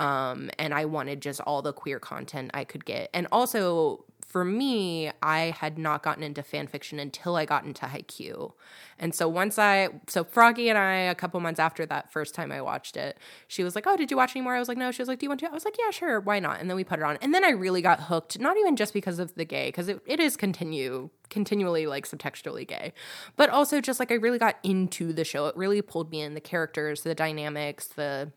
um 0.00 0.50
and 0.58 0.72
i 0.72 0.84
wanted 0.86 1.20
just 1.20 1.40
all 1.42 1.60
the 1.62 1.72
queer 1.72 1.98
content 2.00 2.50
i 2.54 2.64
could 2.64 2.84
get. 2.84 3.10
And 3.12 3.26
also 3.30 4.04
for 4.36 4.44
me 4.44 5.10
i 5.22 5.44
had 5.60 5.78
not 5.78 6.02
gotten 6.02 6.22
into 6.22 6.42
fan 6.42 6.66
fiction 6.66 6.98
until 6.98 7.36
i 7.36 7.46
got 7.46 7.64
into 7.64 7.86
haikyuu. 7.86 8.52
And 8.98 9.14
so 9.14 9.26
once 9.28 9.58
i 9.58 9.88
so 10.08 10.24
froggy 10.24 10.68
and 10.68 10.76
i 10.76 10.92
a 10.92 11.14
couple 11.14 11.40
months 11.40 11.58
after 11.58 11.86
that 11.86 12.12
first 12.12 12.34
time 12.34 12.52
i 12.52 12.60
watched 12.60 12.98
it 12.98 13.16
she 13.48 13.64
was 13.64 13.74
like 13.74 13.86
oh 13.86 13.96
did 13.96 14.10
you 14.10 14.16
watch 14.18 14.36
any 14.36 14.42
more? 14.42 14.54
I 14.54 14.58
was 14.58 14.68
like 14.68 14.76
no. 14.76 14.90
She 14.90 15.00
was 15.00 15.08
like 15.08 15.20
do 15.20 15.24
you 15.24 15.30
want 15.30 15.40
to? 15.40 15.46
I 15.46 15.54
was 15.54 15.64
like 15.64 15.78
yeah 15.78 15.90
sure. 15.90 16.20
Why 16.20 16.38
not? 16.38 16.60
And 16.60 16.68
then 16.68 16.76
we 16.76 16.84
put 16.84 16.98
it 16.98 17.02
on. 17.02 17.16
And 17.22 17.32
then 17.32 17.46
i 17.46 17.48
really 17.48 17.80
got 17.80 17.98
hooked 17.98 18.38
not 18.38 18.58
even 18.58 18.76
just 18.76 18.92
because 18.92 19.18
of 19.18 19.34
the 19.36 19.46
gay 19.46 19.68
because 19.68 19.88
it, 19.88 20.02
it 20.04 20.20
is 20.20 20.36
continue 20.36 21.08
continually 21.30 21.86
like 21.86 22.06
subtextually 22.06 22.68
gay 22.68 22.92
but 23.36 23.48
also 23.48 23.80
just 23.80 23.98
like 23.98 24.12
i 24.12 24.16
really 24.16 24.38
got 24.38 24.56
into 24.62 25.14
the 25.14 25.24
show. 25.24 25.46
It 25.46 25.56
really 25.56 25.80
pulled 25.80 26.10
me 26.10 26.20
in. 26.20 26.34
The 26.34 26.42
characters 26.42 27.00
the 27.00 27.14
dynamics 27.14 27.86
the 27.86 28.32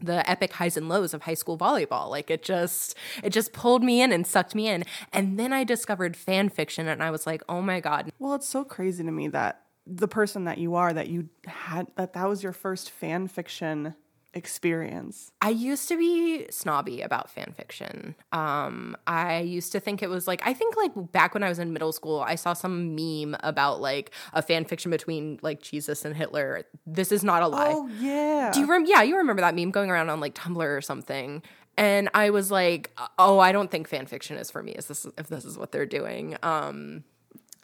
the 0.00 0.28
epic 0.28 0.52
highs 0.52 0.76
and 0.76 0.88
lows 0.88 1.14
of 1.14 1.22
high 1.22 1.34
school 1.34 1.56
volleyball. 1.56 2.10
Like 2.10 2.30
it 2.30 2.42
just 2.42 2.96
it 3.22 3.30
just 3.30 3.52
pulled 3.52 3.82
me 3.82 4.02
in 4.02 4.12
and 4.12 4.26
sucked 4.26 4.54
me 4.54 4.68
in. 4.68 4.84
And 5.12 5.38
then 5.38 5.52
i 5.52 5.64
discovered 5.64 6.16
fan 6.16 6.48
fiction 6.48 6.88
and 6.88 7.02
i 7.02 7.10
was 7.10 7.26
like 7.26 7.42
oh 7.48 7.62
my 7.62 7.80
god. 7.80 8.12
Well, 8.18 8.34
it's 8.34 8.48
so 8.48 8.64
crazy 8.64 9.04
to 9.04 9.10
me 9.10 9.28
that 9.28 9.62
the 9.86 10.08
person 10.08 10.44
that 10.44 10.58
you 10.58 10.74
are, 10.76 10.92
that 10.92 11.08
you 11.08 11.28
had, 11.46 11.88
that 11.96 12.14
that 12.14 12.28
was 12.28 12.42
your 12.42 12.52
first 12.52 12.90
fan 12.90 13.28
fiction 13.28 13.94
experience. 14.34 15.32
I 15.40 15.50
used 15.50 15.88
to 15.88 15.96
be 15.96 16.46
snobby 16.50 17.00
about 17.00 17.30
fan 17.30 17.54
fiction. 17.56 18.14
Um, 18.32 18.96
I 19.06 19.40
used 19.40 19.72
to 19.72 19.80
think 19.80 20.02
it 20.02 20.10
was 20.10 20.26
like 20.26 20.42
I 20.44 20.52
think 20.52 20.76
like 20.76 20.92
back 21.12 21.34
when 21.34 21.42
I 21.42 21.48
was 21.48 21.58
in 21.58 21.72
middle 21.72 21.92
school, 21.92 22.20
I 22.20 22.34
saw 22.34 22.52
some 22.52 22.94
meme 22.94 23.36
about 23.40 23.80
like 23.80 24.10
a 24.32 24.42
fan 24.42 24.64
fiction 24.64 24.90
between 24.90 25.38
like 25.42 25.62
Jesus 25.62 26.04
and 26.04 26.16
Hitler. 26.16 26.64
This 26.86 27.12
is 27.12 27.24
not 27.24 27.42
a 27.42 27.48
lie. 27.48 27.72
Oh 27.72 27.88
yeah. 28.00 28.50
Do 28.52 28.60
you 28.60 28.66
remember? 28.66 28.90
Yeah, 28.90 29.02
you 29.02 29.16
remember 29.16 29.42
that 29.42 29.54
meme 29.54 29.70
going 29.70 29.90
around 29.90 30.10
on 30.10 30.20
like 30.20 30.34
Tumblr 30.34 30.56
or 30.56 30.80
something. 30.80 31.42
And 31.76 32.08
I 32.14 32.30
was 32.30 32.50
like, 32.50 32.92
oh, 33.18 33.40
I 33.40 33.50
don't 33.50 33.70
think 33.70 33.88
fan 33.88 34.06
fiction 34.06 34.36
is 34.36 34.50
for 34.50 34.62
me. 34.62 34.72
Is 34.72 34.86
this 34.86 35.06
if 35.18 35.26
this 35.28 35.44
is 35.44 35.58
what 35.58 35.72
they're 35.72 35.86
doing? 35.86 36.36
Um, 36.42 37.04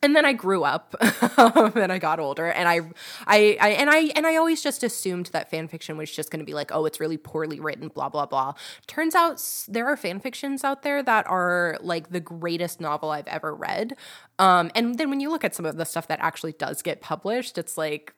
and 0.03 0.17
then 0.17 0.25
I 0.25 0.33
grew 0.33 0.65
up 0.65 0.95
and 1.37 1.93
I 1.93 1.99
got 1.99 2.21
older 2.21 2.47
and 2.47 2.69
I, 2.69 2.81
I, 3.27 3.57
I, 3.61 3.69
and 3.71 3.91
I, 3.91 4.05
and 4.17 4.27
I 4.27 4.37
always 4.37 4.63
just 4.63 4.83
assumed 4.83 5.27
that 5.27 5.51
fan 5.51 5.69
fiction 5.69 5.97
was 5.97 6.11
just 6.11 6.31
going 6.31 6.41
to 6.41 6.47
be 6.47 6.55
like, 6.55 6.71
oh, 6.73 6.87
it's 6.87 7.01
really 7.01 7.19
poorly 7.19 7.61
written, 7.61 7.89
blah, 7.89 8.09
blah, 8.09 8.27
blah. 8.27 8.55
Turns 8.87 9.15
out 9.15 9.43
there 9.69 9.87
are 9.87 9.97
fan 9.97 10.21
fictions 10.21 10.65
out 10.65 10.83
there 10.83 11.03
that 11.03 11.27
are 11.27 11.79
like 11.81 12.11
the 12.11 12.21
greatest 12.21 12.81
novel 12.81 13.11
I've 13.11 13.29
ever 13.29 13.55
read. 13.55 13.95
Um, 14.39 14.71
and 14.75 14.97
then 14.97 15.11
when 15.11 15.21
you 15.21 15.31
look 15.31 15.45
at 15.45 15.55
some 15.55 15.67
of 15.67 15.77
the 15.77 15.85
stuff 15.85 16.07
that 16.09 16.21
actually 16.21 16.53
does 16.53 16.81
get 16.83 17.01
published, 17.01 17.59
it's 17.59 17.77
like, 17.77 18.15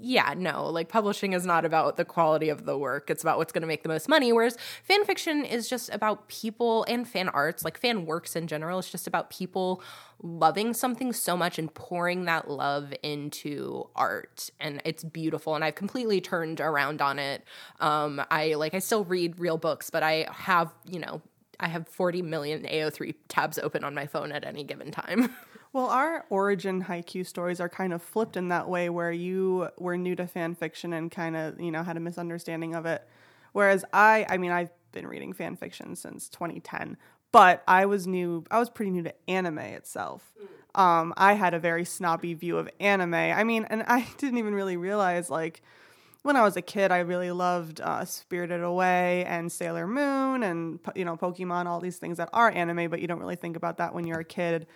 yeah, 0.00 0.34
no, 0.36 0.66
like 0.66 0.88
publishing 0.88 1.32
is 1.32 1.46
not 1.46 1.64
about 1.64 1.96
the 1.96 2.04
quality 2.04 2.48
of 2.48 2.64
the 2.64 2.76
work. 2.76 3.10
It's 3.10 3.22
about 3.22 3.38
what's 3.38 3.52
going 3.52 3.62
to 3.62 3.68
make 3.68 3.82
the 3.82 3.88
most 3.88 4.08
money. 4.08 4.32
Whereas 4.32 4.56
fan 4.82 5.04
fiction 5.04 5.44
is 5.44 5.68
just 5.68 5.90
about 5.92 6.28
people 6.28 6.84
and 6.88 7.06
fan 7.06 7.28
arts, 7.28 7.64
like 7.64 7.78
fan 7.78 8.06
works 8.06 8.36
in 8.36 8.46
general. 8.46 8.78
It's 8.78 8.90
just 8.90 9.06
about 9.06 9.30
people 9.30 9.82
loving 10.22 10.74
something 10.74 11.12
so 11.12 11.36
much 11.36 11.58
and 11.58 11.72
pouring 11.74 12.24
that 12.24 12.50
love 12.50 12.92
into 13.02 13.88
art. 13.94 14.50
And 14.60 14.80
it's 14.84 15.04
beautiful. 15.04 15.54
And 15.54 15.64
I've 15.64 15.74
completely 15.74 16.20
turned 16.20 16.60
around 16.60 17.02
on 17.02 17.18
it. 17.18 17.44
Um, 17.80 18.22
I 18.30 18.54
like, 18.54 18.74
I 18.74 18.78
still 18.78 19.04
read 19.04 19.38
real 19.38 19.58
books, 19.58 19.90
but 19.90 20.02
I 20.02 20.26
have, 20.30 20.72
you 20.88 20.98
know, 20.98 21.22
I 21.58 21.68
have 21.68 21.88
40 21.88 22.22
million 22.22 22.62
AO3 22.62 23.14
tabs 23.28 23.58
open 23.58 23.84
on 23.84 23.94
my 23.94 24.06
phone 24.06 24.32
at 24.32 24.44
any 24.44 24.64
given 24.64 24.90
time. 24.90 25.34
Well, 25.76 25.88
our 25.88 26.24
origin 26.30 26.84
Haikyuu 26.84 27.26
stories 27.26 27.60
are 27.60 27.68
kind 27.68 27.92
of 27.92 28.00
flipped 28.00 28.38
in 28.38 28.48
that 28.48 28.66
way 28.66 28.88
where 28.88 29.12
you 29.12 29.68
were 29.76 29.98
new 29.98 30.16
to 30.16 30.26
fan 30.26 30.54
fiction 30.54 30.94
and 30.94 31.10
kind 31.10 31.36
of, 31.36 31.60
you 31.60 31.70
know, 31.70 31.82
had 31.82 31.98
a 31.98 32.00
misunderstanding 32.00 32.74
of 32.74 32.86
it. 32.86 33.06
Whereas 33.52 33.84
I, 33.92 34.24
I 34.26 34.38
mean, 34.38 34.52
I've 34.52 34.70
been 34.92 35.06
reading 35.06 35.34
fan 35.34 35.54
fiction 35.54 35.94
since 35.94 36.30
2010, 36.30 36.96
but 37.30 37.62
I 37.68 37.84
was 37.84 38.06
new, 38.06 38.46
I 38.50 38.58
was 38.58 38.70
pretty 38.70 38.90
new 38.90 39.02
to 39.02 39.12
anime 39.28 39.58
itself. 39.58 40.32
Um, 40.74 41.12
I 41.18 41.34
had 41.34 41.52
a 41.52 41.58
very 41.58 41.84
snobby 41.84 42.32
view 42.32 42.56
of 42.56 42.70
anime. 42.80 43.12
I 43.12 43.44
mean, 43.44 43.66
and 43.68 43.82
I 43.86 44.08
didn't 44.16 44.38
even 44.38 44.54
really 44.54 44.78
realize, 44.78 45.28
like, 45.28 45.60
when 46.22 46.36
I 46.36 46.42
was 46.42 46.56
a 46.56 46.62
kid, 46.62 46.90
I 46.90 47.00
really 47.00 47.32
loved 47.32 47.82
uh, 47.82 48.06
Spirited 48.06 48.62
Away 48.62 49.26
and 49.26 49.52
Sailor 49.52 49.86
Moon 49.86 50.42
and, 50.42 50.80
you 50.94 51.04
know, 51.04 51.18
Pokemon, 51.18 51.66
all 51.66 51.80
these 51.80 51.98
things 51.98 52.16
that 52.16 52.30
are 52.32 52.50
anime, 52.50 52.88
but 52.88 53.02
you 53.02 53.06
don't 53.06 53.20
really 53.20 53.36
think 53.36 53.58
about 53.58 53.76
that 53.76 53.94
when 53.94 54.06
you're 54.06 54.20
a 54.20 54.24
kid 54.24 54.66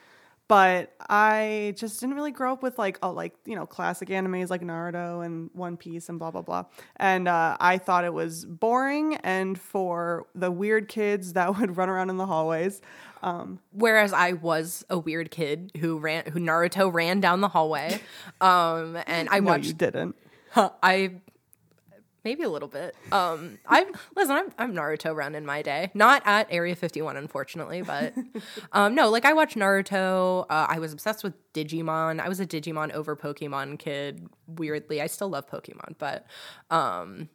but 0.50 0.92
I 1.09 1.75
just 1.76 2.00
didn't 2.00 2.16
really 2.16 2.33
grow 2.33 2.52
up 2.52 2.61
with 2.61 2.76
like 2.76 2.99
oh 3.04 3.12
like 3.12 3.35
you 3.45 3.54
know 3.54 3.66
classic 3.66 4.09
animes 4.09 4.50
like 4.50 4.62
Naruto 4.62 5.25
and 5.25 5.49
One 5.52 5.76
Piece 5.76 6.09
and 6.09 6.19
blah 6.19 6.33
blah 6.33 6.42
blah. 6.42 6.64
And 6.97 7.28
uh, 7.28 7.57
I 7.61 7.78
thought 7.78 8.04
it 8.04 8.12
was 8.12 8.47
boring 8.47 9.14
and 9.23 9.57
for 9.57 10.26
the 10.35 10.50
weird 10.50 10.88
kids 10.88 11.33
that 11.35 11.57
would 11.57 11.76
run 11.76 11.88
around 11.88 12.11
in 12.11 12.16
the 12.16 12.26
hallways. 12.26 12.80
Um, 13.23 13.61
Whereas 13.71 14.12
I 14.12 14.33
was 14.33 14.85
a 14.90 14.99
weird 14.99 15.30
kid 15.30 15.71
who 15.78 16.00
ran 16.00 16.26
who 16.26 16.40
Naruto 16.40 16.92
ran 16.92 17.21
down 17.21 17.42
the 17.42 17.49
hallway, 17.49 18.00
um, 18.40 18.99
and 19.07 19.28
I 19.30 19.38
no, 19.38 19.52
watched. 19.52 19.66
you 19.66 19.75
didn't. 19.75 20.16
I 20.57 21.21
maybe 22.24 22.42
a 22.42 22.48
little 22.48 22.68
bit. 22.68 22.94
Um, 23.12 23.58
I've 23.66 23.88
listen. 24.16 24.36
I'm 24.36 24.52
I'm 24.58 24.74
Naruto 24.74 25.14
run 25.14 25.34
in 25.34 25.46
my 25.46 25.62
day, 25.62 25.90
not 25.94 26.22
at 26.24 26.46
Area 26.50 26.76
51, 26.76 27.16
unfortunately, 27.16 27.82
but 27.82 28.14
um, 28.72 28.94
no. 28.94 29.10
Like 29.10 29.24
I 29.24 29.32
watched 29.32 29.56
Naruto. 29.56 30.46
Uh, 30.50 30.66
I 30.68 30.78
was 30.78 30.92
obsessed 30.92 31.24
with 31.24 31.34
Digimon. 31.52 32.20
I 32.20 32.28
was 32.28 32.40
a 32.40 32.46
Digimon 32.46 32.92
over 32.92 33.16
Pokemon 33.16 33.78
kid. 33.78 34.26
Weirdly, 34.46 35.00
I 35.00 35.06
still 35.06 35.28
love 35.28 35.48
Pokemon, 35.48 35.94
but 35.98 36.26
um, 36.70 37.28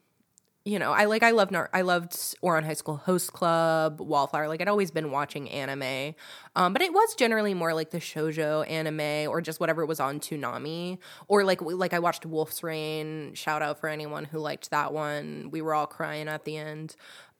you 0.68 0.80
know, 0.80 0.92
I 0.92 1.06
like 1.06 1.22
I 1.22 1.30
loved 1.30 1.56
I 1.74 1.82
loved 1.82 2.14
Ouran 2.44 2.66
High 2.66 2.74
School 2.74 2.98
Host 2.98 3.32
Club, 3.32 4.02
Wallflower. 4.02 4.48
Like 4.48 4.62
I'd 4.62 4.68
always 4.68 4.90
been 4.90 5.12
watching 5.12 5.48
anime, 5.52 6.16
um, 6.56 6.74
but 6.74 6.82
it 6.82 6.92
was 6.92 7.14
generally 7.14 7.54
more 7.54 7.76
like 7.76 7.92
the 7.92 8.00
shojo 8.00 8.68
anime 8.68 9.30
or 9.30 9.42
just 9.42 9.60
whatever 9.60 9.84
it 9.84 9.86
was 9.86 10.00
on 10.00 10.20
Toonami 10.20 10.98
or 11.28 11.44
like 11.44 11.62
like 11.62 11.94
I 11.94 12.00
watched 12.00 12.26
Wolf's 12.26 12.64
Rain. 12.64 13.36
Shout 13.36 13.62
out 13.62 13.80
for 13.80 13.88
anyone 13.88 14.26
who 14.26 14.40
liked 14.40 14.72
that 14.72 14.92
one. 14.92 15.50
We 15.52 15.62
were 15.62 15.76
all 15.76 15.86
crying 15.86 16.28
at 16.28 16.46
the 16.46 16.58
end. 16.58 16.96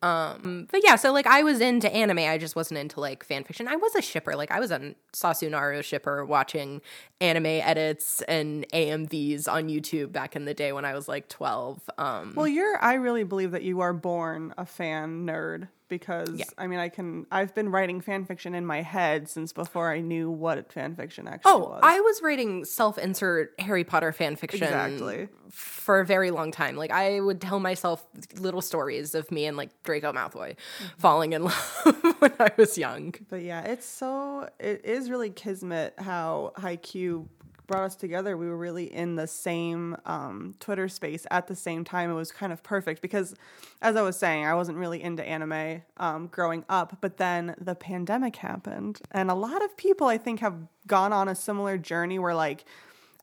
Um, 0.06 0.68
but 0.70 0.82
yeah, 0.84 0.98
so 0.98 1.12
like 1.12 1.26
I 1.26 1.42
was 1.42 1.60
into 1.60 1.92
anime, 1.92 2.20
I 2.20 2.38
just 2.38 2.56
wasn't 2.56 2.78
into 2.78 3.00
like 3.00 3.24
fan 3.24 3.44
fiction. 3.44 3.68
I 3.68 3.76
was 3.76 3.96
a 3.96 4.04
shipper, 4.04 4.36
like 4.36 4.52
I 4.52 4.60
was 4.60 4.70
a 4.70 4.94
Sasunaru 5.14 5.84
shipper 5.84 6.24
watching 6.24 6.82
anime 7.20 7.48
edits 7.48 8.22
and 8.28 8.68
AMVs 8.72 9.52
on 9.52 9.68
YouTube 9.68 10.12
back 10.12 10.36
in 10.36 10.46
the 10.46 10.54
day 10.54 10.72
when 10.74 10.86
I 10.86 10.94
was 10.94 11.08
like 11.08 11.28
12. 11.30 11.90
Um, 11.98 12.34
well, 12.36 12.48
you're, 12.48 12.78
I 12.84 12.94
really 12.94 13.24
believe 13.24 13.50
that 13.50 13.64
you 13.64 13.82
are 13.82 13.94
born 13.94 14.54
a 14.60 14.66
fan 14.68 15.26
nerd 15.26 15.70
because 15.88 16.30
yeah. 16.34 16.46
I 16.58 16.68
mean 16.68 16.80
I 16.80 16.90
can 16.90 17.26
I've 17.32 17.54
been 17.54 17.70
writing 17.70 18.02
fan 18.02 18.26
fiction 18.26 18.56
in 18.56 18.66
my 18.66 18.82
head 18.82 19.30
since 19.30 19.54
before 19.54 19.92
I 19.92 20.02
knew 20.02 20.30
what 20.30 20.72
fan 20.72 20.96
fiction 20.96 21.28
actually 21.28 21.52
oh, 21.52 21.60
was. 21.60 21.80
I 21.84 22.00
was 22.00 22.22
writing 22.22 22.66
self-insert 22.66 23.54
Harry 23.60 23.84
Potter 23.84 24.12
fan 24.12 24.36
fiction 24.36 24.64
exactly. 24.64 25.28
for 25.50 26.00
a 26.00 26.06
very 26.06 26.32
long 26.32 26.52
time. 26.52 26.76
Like 26.76 26.92
I 26.92 27.20
would 27.20 27.42
tell 27.42 27.60
myself 27.60 28.06
little 28.40 28.62
stories 28.62 29.16
of 29.16 29.32
me 29.32 29.46
and 29.46 29.58
like 29.58 29.70
Draco 29.84 30.12
Malfoy 30.14 30.56
mm-hmm. 30.56 30.86
falling 30.98 31.34
in 31.34 31.44
love 31.46 32.16
when 32.20 32.34
I 32.40 32.52
was 32.58 32.78
young. 32.78 33.14
But 33.30 33.44
yeah, 33.44 33.62
it's 33.62 33.86
so 33.86 34.50
it 34.60 34.86
is 34.86 35.10
really 35.10 35.30
kismet 35.30 35.94
how 35.98 36.54
Haikyuu 36.58 37.28
brought 37.68 37.84
us 37.84 37.96
together, 37.96 38.38
we 38.38 38.48
were 38.48 38.58
really 38.58 38.94
in 38.94 39.16
the 39.16 39.28
same 39.28 39.98
um, 40.06 40.56
Twitter 40.60 40.88
space 40.88 41.26
at 41.32 41.48
the 41.48 41.56
same 41.56 41.84
time. 41.84 42.10
It 42.10 42.14
was 42.14 42.32
kind 42.32 42.54
of 42.54 42.64
perfect 42.64 43.02
because, 43.02 43.36
as 43.82 43.96
I 43.96 44.02
was 44.02 44.18
saying, 44.18 44.46
I 44.46 44.54
wasn't 44.54 44.78
really 44.78 45.02
into 45.02 45.24
anime 45.24 45.82
um, 45.98 46.28
growing 46.28 46.64
up, 46.70 46.98
but 47.02 47.18
then 47.18 47.56
the 47.60 47.76
pandemic 47.76 48.38
happened. 48.38 49.02
And 49.12 49.30
a 49.30 49.36
lot 49.36 49.64
of 49.64 49.76
people, 49.78 50.08
I 50.08 50.18
think, 50.18 50.40
have 50.40 50.56
gone 50.88 51.14
on 51.14 51.28
a 51.28 51.36
similar 51.36 51.78
journey 51.78 52.20
where, 52.20 52.36
like, 52.36 52.66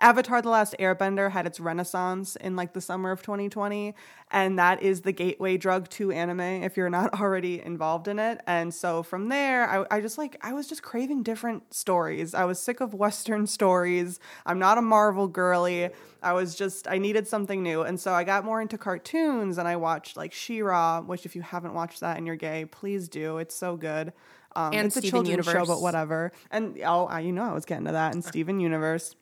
Avatar 0.01 0.43
The 0.43 0.49
Last 0.49 0.75
Airbender 0.81 1.31
had 1.31 1.47
its 1.47 1.61
renaissance 1.61 2.37
in 2.37 2.57
like 2.57 2.73
the 2.73 2.81
summer 2.81 3.11
of 3.11 3.23
2020 3.23 3.95
and 4.31 4.59
that 4.59 4.83
is 4.83 5.03
the 5.03 5.13
gateway 5.13 5.57
drug 5.57 5.89
to 5.91 6.11
anime 6.11 6.41
if 6.41 6.77
you're 6.77 6.91
not 6.91 7.15
already 7.21 7.61
involved 7.63 8.09
in 8.09 8.19
it. 8.19 8.41
And 8.47 8.75
so 8.75 9.03
from 9.03 9.29
there 9.29 9.69
I, 9.69 9.85
I 9.91 10.01
just 10.01 10.19
like 10.19 10.37
I 10.41 10.53
was 10.53 10.67
just 10.67 10.83
craving 10.83 11.23
different 11.23 11.73
stories. 11.73 12.35
I 12.35 12.45
was 12.45 12.61
sick 12.61 12.81
of 12.81 12.95
western 12.95 13.47
stories. 13.59 14.19
I'm 14.45 14.59
not 14.59 14.79
a 14.79 14.83
Marvel 14.83 15.29
girly. 15.29 15.91
I 16.23 16.33
was 16.33 16.55
just 16.55 16.89
I 16.89 16.99
needed 16.99 17.29
something 17.29 17.63
new. 17.63 17.83
And 17.83 18.01
so 18.01 18.13
I 18.13 18.25
got 18.25 18.45
more 18.45 18.61
into 18.61 18.79
cartoons 18.79 19.59
and 19.59 19.69
I 19.69 19.77
watched 19.77 20.17
like 20.17 20.33
She-Ra, 20.33 21.03
which 21.03 21.27
if 21.27 21.37
you 21.37 21.43
haven't 21.43 21.75
watched 21.75 22.01
that 22.01 22.17
and 22.17 22.27
you're 22.27 22.37
gay, 22.37 22.65
please 22.65 23.09
do. 23.09 23.39
It's 23.39 23.55
so 23.55 23.77
good. 23.77 24.13
Um, 24.55 24.73
and 24.75 24.87
it's 24.87 24.97
Steven 24.97 25.09
a 25.09 25.11
children's 25.11 25.47
Universe. 25.47 25.67
show, 25.67 25.75
but 25.75 25.81
whatever. 25.81 26.33
And 26.51 26.79
oh, 26.85 27.07
I, 27.07 27.21
you 27.21 27.33
know, 27.33 27.45
I 27.45 27.53
was 27.53 27.65
getting 27.65 27.87
to 27.87 27.93
that. 27.93 28.15
And 28.15 28.25
Steven 28.25 28.61
Universe 28.61 29.15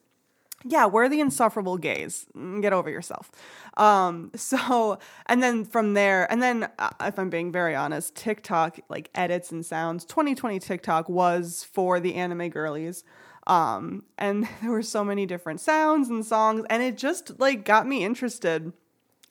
yeah, 0.64 0.86
we're 0.86 1.08
the 1.08 1.20
insufferable 1.20 1.78
gays. 1.78 2.26
Mm, 2.36 2.60
get 2.62 2.72
over 2.72 2.90
yourself. 2.90 3.30
Um, 3.76 4.30
so, 4.36 4.98
and 5.26 5.42
then 5.42 5.64
from 5.64 5.94
there, 5.94 6.30
and 6.30 6.42
then 6.42 6.68
uh, 6.78 6.90
if 7.00 7.18
I'm 7.18 7.30
being 7.30 7.52
very 7.52 7.74
honest, 7.74 8.14
TikTok, 8.14 8.78
like 8.88 9.10
edits 9.14 9.50
and 9.50 9.64
sounds, 9.64 10.04
2020 10.04 10.58
TikTok 10.58 11.08
was 11.08 11.66
for 11.72 12.00
the 12.00 12.14
anime 12.14 12.48
girlies. 12.48 13.04
Um, 13.46 14.04
and 14.18 14.48
there 14.62 14.70
were 14.70 14.82
so 14.82 15.04
many 15.04 15.26
different 15.26 15.60
sounds 15.60 16.08
and 16.08 16.24
songs, 16.24 16.64
and 16.70 16.82
it 16.82 16.96
just 16.96 17.38
like 17.40 17.64
got 17.64 17.86
me 17.86 18.04
interested. 18.04 18.72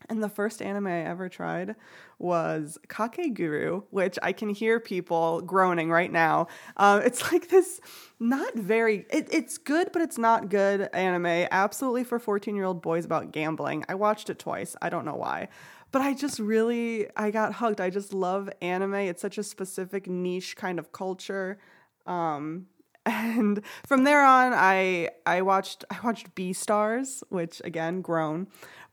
And 0.10 0.24
the 0.24 0.30
first 0.30 0.62
anime 0.62 0.88
I 0.88 1.04
ever 1.06 1.30
tried 1.30 1.75
was 2.18 2.80
Kakegurui, 2.88 3.84
which 3.92 4.18
I 4.24 4.34
can 4.34 4.50
hear 4.50 4.80
people 4.80 5.42
groaning 5.42 5.92
right 5.92 6.12
now. 6.12 6.48
Uh, 6.75 7.01
it's 7.04 7.32
like 7.32 7.50
this 7.50 7.80
not 8.20 8.56
very, 8.56 9.06
it, 9.12 9.28
it's 9.32 9.58
good, 9.58 9.92
but 9.94 10.01
it's 10.01 10.18
not 10.18 10.50
good 10.50 10.89
anime. 10.94 11.48
Absolutely 11.51 12.04
for 12.04 12.18
14 12.18 12.56
year 12.56 12.66
old 12.66 12.82
boys 12.82 13.06
about 13.06 13.32
gambling. 13.32 13.86
I 13.88 13.96
watched 13.96 14.30
it 14.30 14.39
twice. 14.39 14.75
I 14.82 14.89
don't 14.89 15.06
know 15.06 15.16
why. 15.16 15.50
But 15.92 16.01
I 16.01 16.13
just 16.13 16.39
really, 16.39 17.08
I 17.16 17.32
got 17.32 17.56
hooked. 17.56 17.80
I 17.80 17.89
just 17.89 18.13
love 18.13 18.50
anime. 18.62 18.96
It's 18.96 19.22
such 19.22 19.38
a 19.38 19.44
specific 19.44 20.08
niche 20.08 20.56
kind 20.56 20.80
of 20.80 20.92
culture. 20.92 21.60
Um, 22.06 22.68
and 23.06 23.62
from 23.86 24.04
there 24.04 24.24
on 24.24 24.54
i 24.54 25.10
i 25.25 25.42
watched 25.42 25.86
i 25.89 25.98
watched 26.04 26.36
Beastars 26.36 27.24
which 27.30 27.62
again 27.63 28.01
grown 28.01 28.48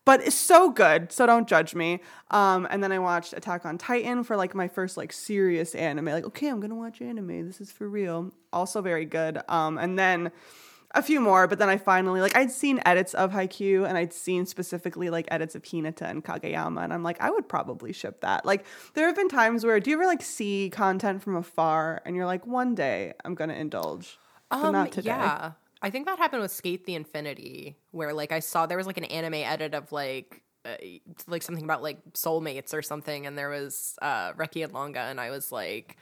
but 0.07 0.23
it's 0.25 0.37
so 0.37 0.71
good. 0.71 1.13
So 1.13 1.27
don't 1.27 1.47
judge 1.47 1.75
me. 1.75 2.01
Um, 2.31 2.67
and 2.71 2.83
then 2.83 2.93
I 2.93 2.99
watched 2.99 3.35
Attack 3.35 3.67
on 3.67 3.77
Titan 3.77 4.25
for 4.25 4.37
like 4.37 4.55
my 4.55 4.69
first 4.69 4.97
like 4.97 5.13
serious 5.13 5.75
anime. 5.75 6.07
Like, 6.07 6.25
okay, 6.25 6.49
I'm 6.49 6.61
gonna 6.61 6.77
watch 6.77 7.03
anime. 7.03 7.45
This 7.47 7.61
is 7.61 7.71
for 7.71 7.87
real. 7.87 8.33
Also 8.53 8.81
very 8.81 9.05
good. 9.05 9.43
Um, 9.49 9.77
and 9.77 9.99
then 9.99 10.31
a 10.93 11.03
few 11.03 11.21
more, 11.21 11.47
but 11.49 11.59
then 11.59 11.69
I 11.69 11.77
finally 11.77 12.21
like 12.21 12.37
I'd 12.37 12.53
seen 12.53 12.81
edits 12.87 13.15
of 13.15 13.33
Haikyuu 13.33 13.87
and 13.87 13.99
I'd 13.99 14.13
seen 14.13 14.47
specifically 14.47 15.11
like 15.11 15.27
edits 15.31 15.57
of 15.57 15.63
Hinata 15.63 16.03
and 16.03 16.25
Kageyama, 16.25 16.85
and 16.85 16.93
I'm 16.93 17.03
like, 17.03 17.21
I 17.21 17.29
would 17.29 17.49
probably 17.49 17.93
ship 17.93 18.21
that. 18.21 18.47
Like 18.47 18.65
there 18.95 19.07
have 19.07 19.17
been 19.17 19.29
times 19.29 19.67
where 19.67 19.79
do 19.81 19.91
you 19.91 19.97
ever 19.97 20.07
like 20.07 20.23
see 20.23 20.71
content 20.73 21.23
from 21.23 21.37
afar 21.37 22.01
and 22.07 22.15
you're 22.15 22.27
like, 22.27 22.47
one 22.47 22.77
day 22.77 23.13
I'm 23.25 23.35
gonna 23.35 23.55
indulge, 23.55 24.19
but 24.49 24.63
um, 24.63 24.73
not 24.73 24.93
today. 24.93 25.09
Yeah. 25.09 25.53
I 25.83 25.91
think 25.91 26.07
that 26.07 26.19
happened 26.19 26.43
with 26.43 26.53
SK8 26.53 26.85
the 26.85 26.95
Infinity, 26.95 27.77
where 27.91 28.13
like 28.13 28.33
I 28.33 28.41
saw 28.41 28.67
there 28.67 28.79
was 28.79 28.87
like 28.87 28.99
an 28.99 29.05
anime 29.05 29.35
edit 29.35 29.75
of 29.75 29.93
like 29.93 30.43
uh, 30.65 30.77
like 31.27 31.43
something 31.43 31.65
about 31.65 31.83
like 31.83 31.99
soulmates 32.13 32.73
or 32.75 32.83
something, 32.83 33.27
and 33.27 33.37
there 33.37 33.51
was 33.51 33.97
uh 34.03 34.33
Reki 34.33 34.65
and 34.65 34.73
Langa, 34.73 35.11
and 35.11 35.21
I 35.21 35.31
was 35.31 35.53
like, 35.53 35.97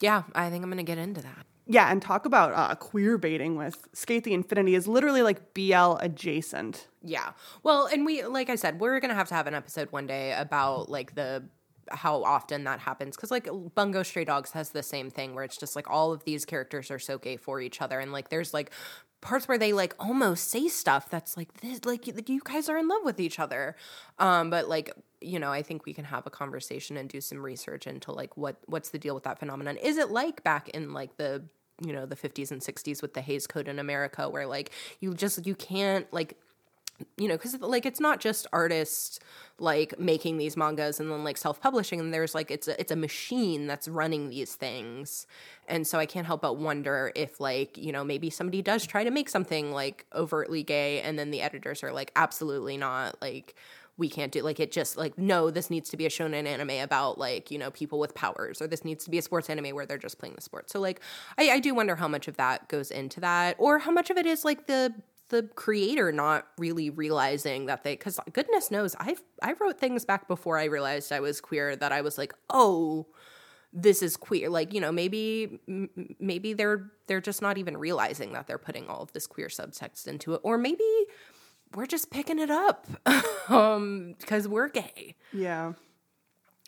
Yeah, 0.00 0.22
I 0.34 0.50
think 0.50 0.64
I'm 0.64 0.70
gonna 0.70 0.82
get 0.82 0.98
into 0.98 1.22
that. 1.22 1.46
Yeah, 1.70 1.90
and 1.92 2.00
talk 2.00 2.24
about 2.24 2.52
uh, 2.54 2.74
queer 2.76 3.18
baiting 3.18 3.54
with 3.56 3.90
SK8 3.92 4.24
the 4.24 4.32
Infinity 4.34 4.74
is 4.74 4.88
literally 4.88 5.20
like 5.20 5.52
BL 5.52 5.96
adjacent. 6.00 6.88
Yeah. 7.02 7.32
Well, 7.62 7.86
and 7.86 8.06
we 8.06 8.24
like 8.24 8.48
I 8.48 8.54
said, 8.56 8.80
we're 8.80 9.00
gonna 9.00 9.14
have 9.14 9.28
to 9.28 9.34
have 9.34 9.46
an 9.46 9.54
episode 9.54 9.92
one 9.92 10.06
day 10.06 10.32
about 10.32 10.88
like 10.88 11.14
the 11.14 11.44
how 11.90 12.22
often 12.24 12.64
that 12.64 12.80
happens 12.80 13.16
because 13.16 13.30
like 13.30 13.48
bungo 13.74 14.02
stray 14.02 14.24
dogs 14.24 14.52
has 14.52 14.70
the 14.70 14.82
same 14.82 15.10
thing 15.10 15.34
where 15.34 15.44
it's 15.44 15.56
just 15.56 15.76
like 15.76 15.88
all 15.90 16.12
of 16.12 16.24
these 16.24 16.44
characters 16.44 16.90
are 16.90 16.98
so 16.98 17.18
gay 17.18 17.36
for 17.36 17.60
each 17.60 17.80
other 17.80 18.00
and 18.00 18.12
like 18.12 18.28
there's 18.28 18.54
like 18.54 18.70
parts 19.20 19.48
where 19.48 19.58
they 19.58 19.72
like 19.72 19.94
almost 19.98 20.48
say 20.48 20.68
stuff 20.68 21.10
that's 21.10 21.36
like 21.36 21.60
this 21.60 21.84
like 21.84 22.06
you 22.28 22.40
guys 22.44 22.68
are 22.68 22.78
in 22.78 22.86
love 22.88 23.02
with 23.04 23.18
each 23.18 23.38
other. 23.38 23.74
Um 24.18 24.50
but 24.50 24.68
like 24.68 24.92
you 25.20 25.40
know 25.40 25.50
i 25.50 25.62
think 25.62 25.84
we 25.84 25.92
can 25.92 26.04
have 26.04 26.26
a 26.26 26.30
conversation 26.30 26.96
and 26.96 27.08
do 27.08 27.20
some 27.20 27.44
research 27.44 27.88
into 27.88 28.12
like 28.12 28.36
what 28.36 28.56
what's 28.66 28.90
the 28.90 28.98
deal 28.98 29.14
with 29.14 29.24
that 29.24 29.38
phenomenon. 29.38 29.76
Is 29.76 29.96
it 29.98 30.10
like 30.10 30.44
back 30.44 30.68
in 30.68 30.92
like 30.92 31.16
the 31.16 31.42
you 31.84 31.92
know 31.92 32.06
the 32.06 32.16
50s 32.16 32.50
and 32.50 32.60
60s 32.60 33.02
with 33.02 33.14
the 33.14 33.20
Hays 33.20 33.46
Code 33.46 33.68
in 33.68 33.78
America 33.78 34.28
where 34.28 34.46
like 34.46 34.70
you 35.00 35.14
just 35.14 35.46
you 35.46 35.54
can't 35.54 36.12
like 36.12 36.36
you 37.16 37.28
know 37.28 37.36
because 37.36 37.58
like 37.60 37.86
it's 37.86 38.00
not 38.00 38.20
just 38.20 38.46
artists 38.52 39.20
like 39.58 39.98
making 39.98 40.38
these 40.38 40.56
mangas 40.56 41.00
and 41.00 41.10
then 41.10 41.24
like 41.24 41.36
self-publishing 41.36 42.00
and 42.00 42.14
there's 42.14 42.34
like 42.34 42.50
it's 42.50 42.68
a, 42.68 42.80
it's 42.80 42.92
a 42.92 42.96
machine 42.96 43.66
that's 43.66 43.88
running 43.88 44.30
these 44.30 44.54
things. 44.54 45.26
And 45.66 45.86
so 45.86 45.98
i 45.98 46.06
can't 46.06 46.26
help 46.26 46.42
but 46.42 46.56
wonder 46.56 47.12
if 47.14 47.40
like 47.40 47.76
you 47.76 47.92
know 47.92 48.04
maybe 48.04 48.30
somebody 48.30 48.62
does 48.62 48.86
try 48.86 49.04
to 49.04 49.10
make 49.10 49.28
something 49.28 49.72
like 49.72 50.06
overtly 50.14 50.62
gay 50.62 51.02
and 51.02 51.18
then 51.18 51.30
the 51.30 51.42
editors 51.42 51.82
are 51.82 51.92
like 51.92 52.10
absolutely 52.16 52.76
not 52.76 53.20
like 53.20 53.54
we 53.98 54.08
can't 54.08 54.32
do 54.32 54.40
like 54.42 54.60
it 54.60 54.72
just 54.72 54.96
like 54.96 55.18
no 55.18 55.50
this 55.50 55.68
needs 55.68 55.90
to 55.90 55.96
be 55.96 56.06
a 56.06 56.08
shonen 56.08 56.46
anime 56.46 56.82
about 56.82 57.18
like 57.18 57.50
you 57.50 57.58
know 57.58 57.70
people 57.70 57.98
with 57.98 58.14
powers 58.14 58.62
or 58.62 58.66
this 58.66 58.84
needs 58.84 59.04
to 59.04 59.10
be 59.10 59.18
a 59.18 59.22
sports 59.22 59.50
anime 59.50 59.74
where 59.74 59.84
they're 59.84 59.98
just 59.98 60.18
playing 60.18 60.34
the 60.34 60.40
sport 60.40 60.70
so 60.70 60.80
like 60.80 61.00
I, 61.36 61.50
I 61.50 61.58
do 61.58 61.74
wonder 61.74 61.96
how 61.96 62.08
much 62.08 62.28
of 62.28 62.36
that 62.36 62.68
goes 62.68 62.90
into 62.90 63.20
that 63.20 63.56
or 63.58 63.80
how 63.80 63.90
much 63.90 64.08
of 64.08 64.16
it 64.16 64.24
is 64.24 64.44
like 64.44 64.66
the 64.66 64.94
the 65.30 65.42
creator 65.54 66.10
not 66.12 66.46
really 66.56 66.88
realizing 66.90 67.66
that 67.66 67.84
they 67.84 67.94
because 67.94 68.18
goodness 68.32 68.70
knows 68.70 68.96
i've 68.98 69.22
i 69.42 69.52
wrote 69.60 69.78
things 69.78 70.04
back 70.04 70.26
before 70.28 70.56
i 70.58 70.64
realized 70.64 71.12
i 71.12 71.20
was 71.20 71.40
queer 71.40 71.76
that 71.76 71.92
i 71.92 72.00
was 72.00 72.16
like 72.18 72.32
oh 72.50 73.06
this 73.72 74.02
is 74.02 74.16
queer 74.16 74.48
like 74.48 74.72
you 74.72 74.80
know 74.80 74.90
maybe 74.90 75.60
m- 75.68 76.16
maybe 76.18 76.54
they're 76.54 76.90
they're 77.06 77.20
just 77.20 77.42
not 77.42 77.58
even 77.58 77.76
realizing 77.76 78.32
that 78.32 78.46
they're 78.46 78.56
putting 78.58 78.88
all 78.88 79.02
of 79.02 79.12
this 79.12 79.26
queer 79.26 79.48
subtext 79.48 80.06
into 80.06 80.32
it 80.34 80.40
or 80.42 80.56
maybe 80.56 80.84
we're 81.74 81.84
just 81.86 82.10
picking 82.10 82.38
it 82.38 82.50
up 82.50 82.86
um 83.50 84.14
because 84.18 84.48
we're 84.48 84.68
gay 84.68 85.14
Yeah. 85.32 85.74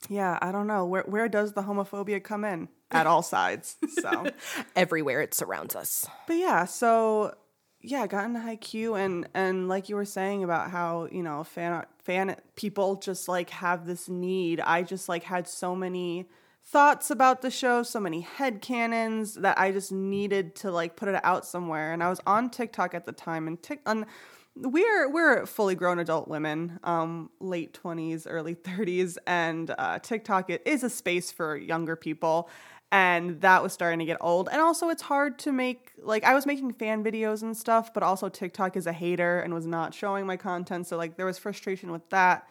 Yeah, 0.09 0.39
I 0.41 0.51
don't 0.51 0.67
know. 0.67 0.87
Where 0.87 1.03
where 1.03 1.29
does 1.29 1.53
the 1.53 1.63
homophobia 1.63 2.25
come 2.25 2.43
in? 2.45 2.69
At 2.91 3.07
all 3.07 3.23
sides. 3.23 3.77
So 4.01 4.33
everywhere 4.75 5.21
it 5.21 5.35
surrounds 5.35 5.77
us 5.77 6.07
But 6.27 6.37
yeah, 6.39 6.65
so 6.65 7.35
yeah, 7.83 8.07
got 8.07 8.27
into 8.27 8.41
Haikyuu 8.41 8.99
and 8.99 9.29
and 9.35 9.69
like 9.69 9.89
you 9.89 9.97
were 9.97 10.05
saying 10.05 10.45
about 10.45 10.71
how 10.71 11.09
you 11.11 11.23
know 11.23 11.45
fan 11.45 11.85
fan 11.99 12.37
people 12.55 12.97
just 12.97 13.29
like 13.29 13.51
have 13.51 13.87
this 13.87 14.09
need. 14.09 14.61
I 14.61 14.83
just 14.83 15.09
like 15.09 15.25
had 15.25 15.49
so 15.49 15.75
many 15.75 16.29
thoughts 16.65 17.11
about 17.11 17.43
the 17.43 17.51
show, 17.51 17.83
so 17.83 17.99
many 17.99 18.21
head 18.21 18.61
canons 18.61 19.35
that 19.35 19.59
I 19.59 19.73
just 19.73 19.93
needed 19.93 20.55
to 20.57 20.71
like 20.71 20.97
put 20.97 21.09
it 21.09 21.21
out 21.25 21.47
somewhere. 21.47 21.93
And 21.93 22.03
I 22.03 22.11
was 22.11 22.21
on 22.27 22.51
TikTok 22.51 22.95
at 22.95 23.07
the 23.07 23.13
time, 23.13 23.47
and 23.47 23.63
tick 23.63 23.81
on 23.87 24.07
we're 24.57 25.09
we're 25.11 25.47
fully 25.47 25.75
grown 25.75 25.99
adult 25.99 26.29
women, 26.29 26.81
um, 26.85 27.31
late 27.41 27.73
twenties, 27.73 28.27
early 28.27 28.55
thirties, 28.55 29.19
and 29.27 29.75
uh, 29.79 29.99
TikTok 30.01 30.51
it 30.51 30.63
is 30.67 30.83
a 30.83 30.91
space 30.91 31.31
for 31.31 31.57
younger 31.57 31.97
people, 31.97 32.51
and 32.93 33.41
that 33.41 33.63
was 33.63 33.73
starting 33.73 34.01
to 34.01 34.05
get 34.05 34.17
old. 34.21 34.49
And 34.51 34.61
also, 34.61 34.89
it's 34.89 35.03
hard 35.03 35.39
to 35.41 35.53
make 35.53 35.93
like 36.03 36.25
I 36.25 36.35
was 36.35 36.47
making 36.47 36.73
fan 36.73 37.05
videos 37.05 37.43
and 37.43 37.57
stuff, 37.57 37.95
but 37.95 38.03
also 38.03 38.29
TikTok 38.29 38.77
is 38.77 38.87
a 38.87 38.93
hater 38.93 39.41
and 39.41 39.55
was 39.55 39.67
not 39.67 39.95
showing 39.95 40.27
my 40.27 40.37
content, 40.37 40.87
so 40.87 40.97
like 40.97 41.17
there 41.17 41.27
was 41.27 41.39
frustration 41.39 41.93
with 41.93 42.09
that. 42.11 42.49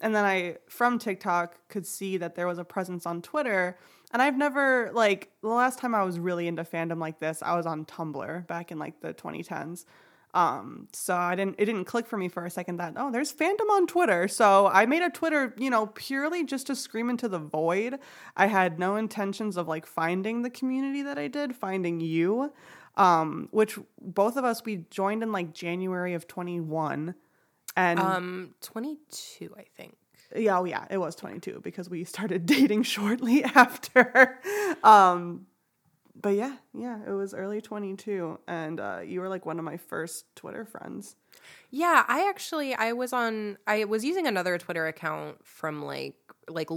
And 0.00 0.14
then 0.14 0.24
I 0.24 0.56
from 0.68 0.98
TikTok 0.98 1.56
could 1.68 1.86
see 1.86 2.16
that 2.16 2.34
there 2.34 2.46
was 2.46 2.58
a 2.58 2.64
presence 2.64 3.06
on 3.06 3.22
Twitter. 3.22 3.78
And 4.12 4.20
I've 4.20 4.36
never 4.36 4.90
like 4.92 5.30
the 5.42 5.48
last 5.48 5.78
time 5.78 5.94
I 5.94 6.02
was 6.04 6.18
really 6.18 6.48
into 6.48 6.64
fandom 6.64 6.98
like 6.98 7.18
this, 7.18 7.42
I 7.42 7.56
was 7.56 7.66
on 7.66 7.84
Tumblr 7.84 8.46
back 8.46 8.72
in 8.72 8.78
like 8.78 9.00
the 9.00 9.14
2010s. 9.14 9.84
Um, 10.34 10.88
so 10.92 11.14
I 11.14 11.34
didn't 11.34 11.56
it 11.58 11.66
didn't 11.66 11.84
click 11.84 12.06
for 12.06 12.16
me 12.16 12.28
for 12.28 12.46
a 12.46 12.50
second 12.50 12.78
that 12.78 12.94
oh 12.96 13.10
there's 13.10 13.32
fandom 13.32 13.68
on 13.70 13.86
Twitter. 13.86 14.28
So 14.28 14.68
I 14.68 14.86
made 14.86 15.02
a 15.02 15.10
Twitter, 15.10 15.54
you 15.58 15.68
know, 15.68 15.86
purely 15.86 16.44
just 16.44 16.66
to 16.68 16.76
scream 16.76 17.10
into 17.10 17.28
the 17.28 17.38
void. 17.38 17.98
I 18.36 18.46
had 18.46 18.78
no 18.78 18.96
intentions 18.96 19.56
of 19.56 19.68
like 19.68 19.84
finding 19.84 20.42
the 20.42 20.50
community 20.50 21.02
that 21.02 21.18
I 21.18 21.28
did, 21.28 21.54
finding 21.54 22.00
you. 22.00 22.52
Um, 22.94 23.48
which 23.52 23.78
both 24.00 24.36
of 24.36 24.44
us 24.44 24.64
we 24.64 24.84
joined 24.90 25.22
in 25.22 25.32
like 25.32 25.52
January 25.52 26.14
of 26.14 26.26
21. 26.28 27.14
And 27.74 27.98
um 27.98 28.54
22 28.60 29.54
i 29.56 29.64
think 29.78 29.96
yeah, 30.36 30.58
oh 30.58 30.64
yeah, 30.64 30.86
it 30.90 30.98
was 30.98 31.14
22 31.16 31.60
because 31.62 31.90
we 31.90 32.04
started 32.04 32.46
dating 32.46 32.84
shortly 32.84 33.44
after. 33.54 34.38
Um, 34.82 35.46
but 36.14 36.30
yeah, 36.30 36.56
yeah, 36.74 36.98
it 37.06 37.12
was 37.12 37.34
early 37.34 37.60
22, 37.60 38.38
and 38.46 38.80
uh, 38.80 39.00
you 39.04 39.20
were 39.20 39.28
like 39.28 39.46
one 39.46 39.58
of 39.58 39.64
my 39.64 39.76
first 39.76 40.26
Twitter 40.36 40.64
friends. 40.64 41.16
Yeah, 41.70 42.04
I 42.06 42.28
actually 42.28 42.74
I 42.74 42.92
was 42.92 43.12
on 43.12 43.56
I 43.66 43.84
was 43.84 44.04
using 44.04 44.26
another 44.26 44.58
Twitter 44.58 44.86
account 44.86 45.44
from 45.46 45.82
like 45.82 46.16
like 46.48 46.68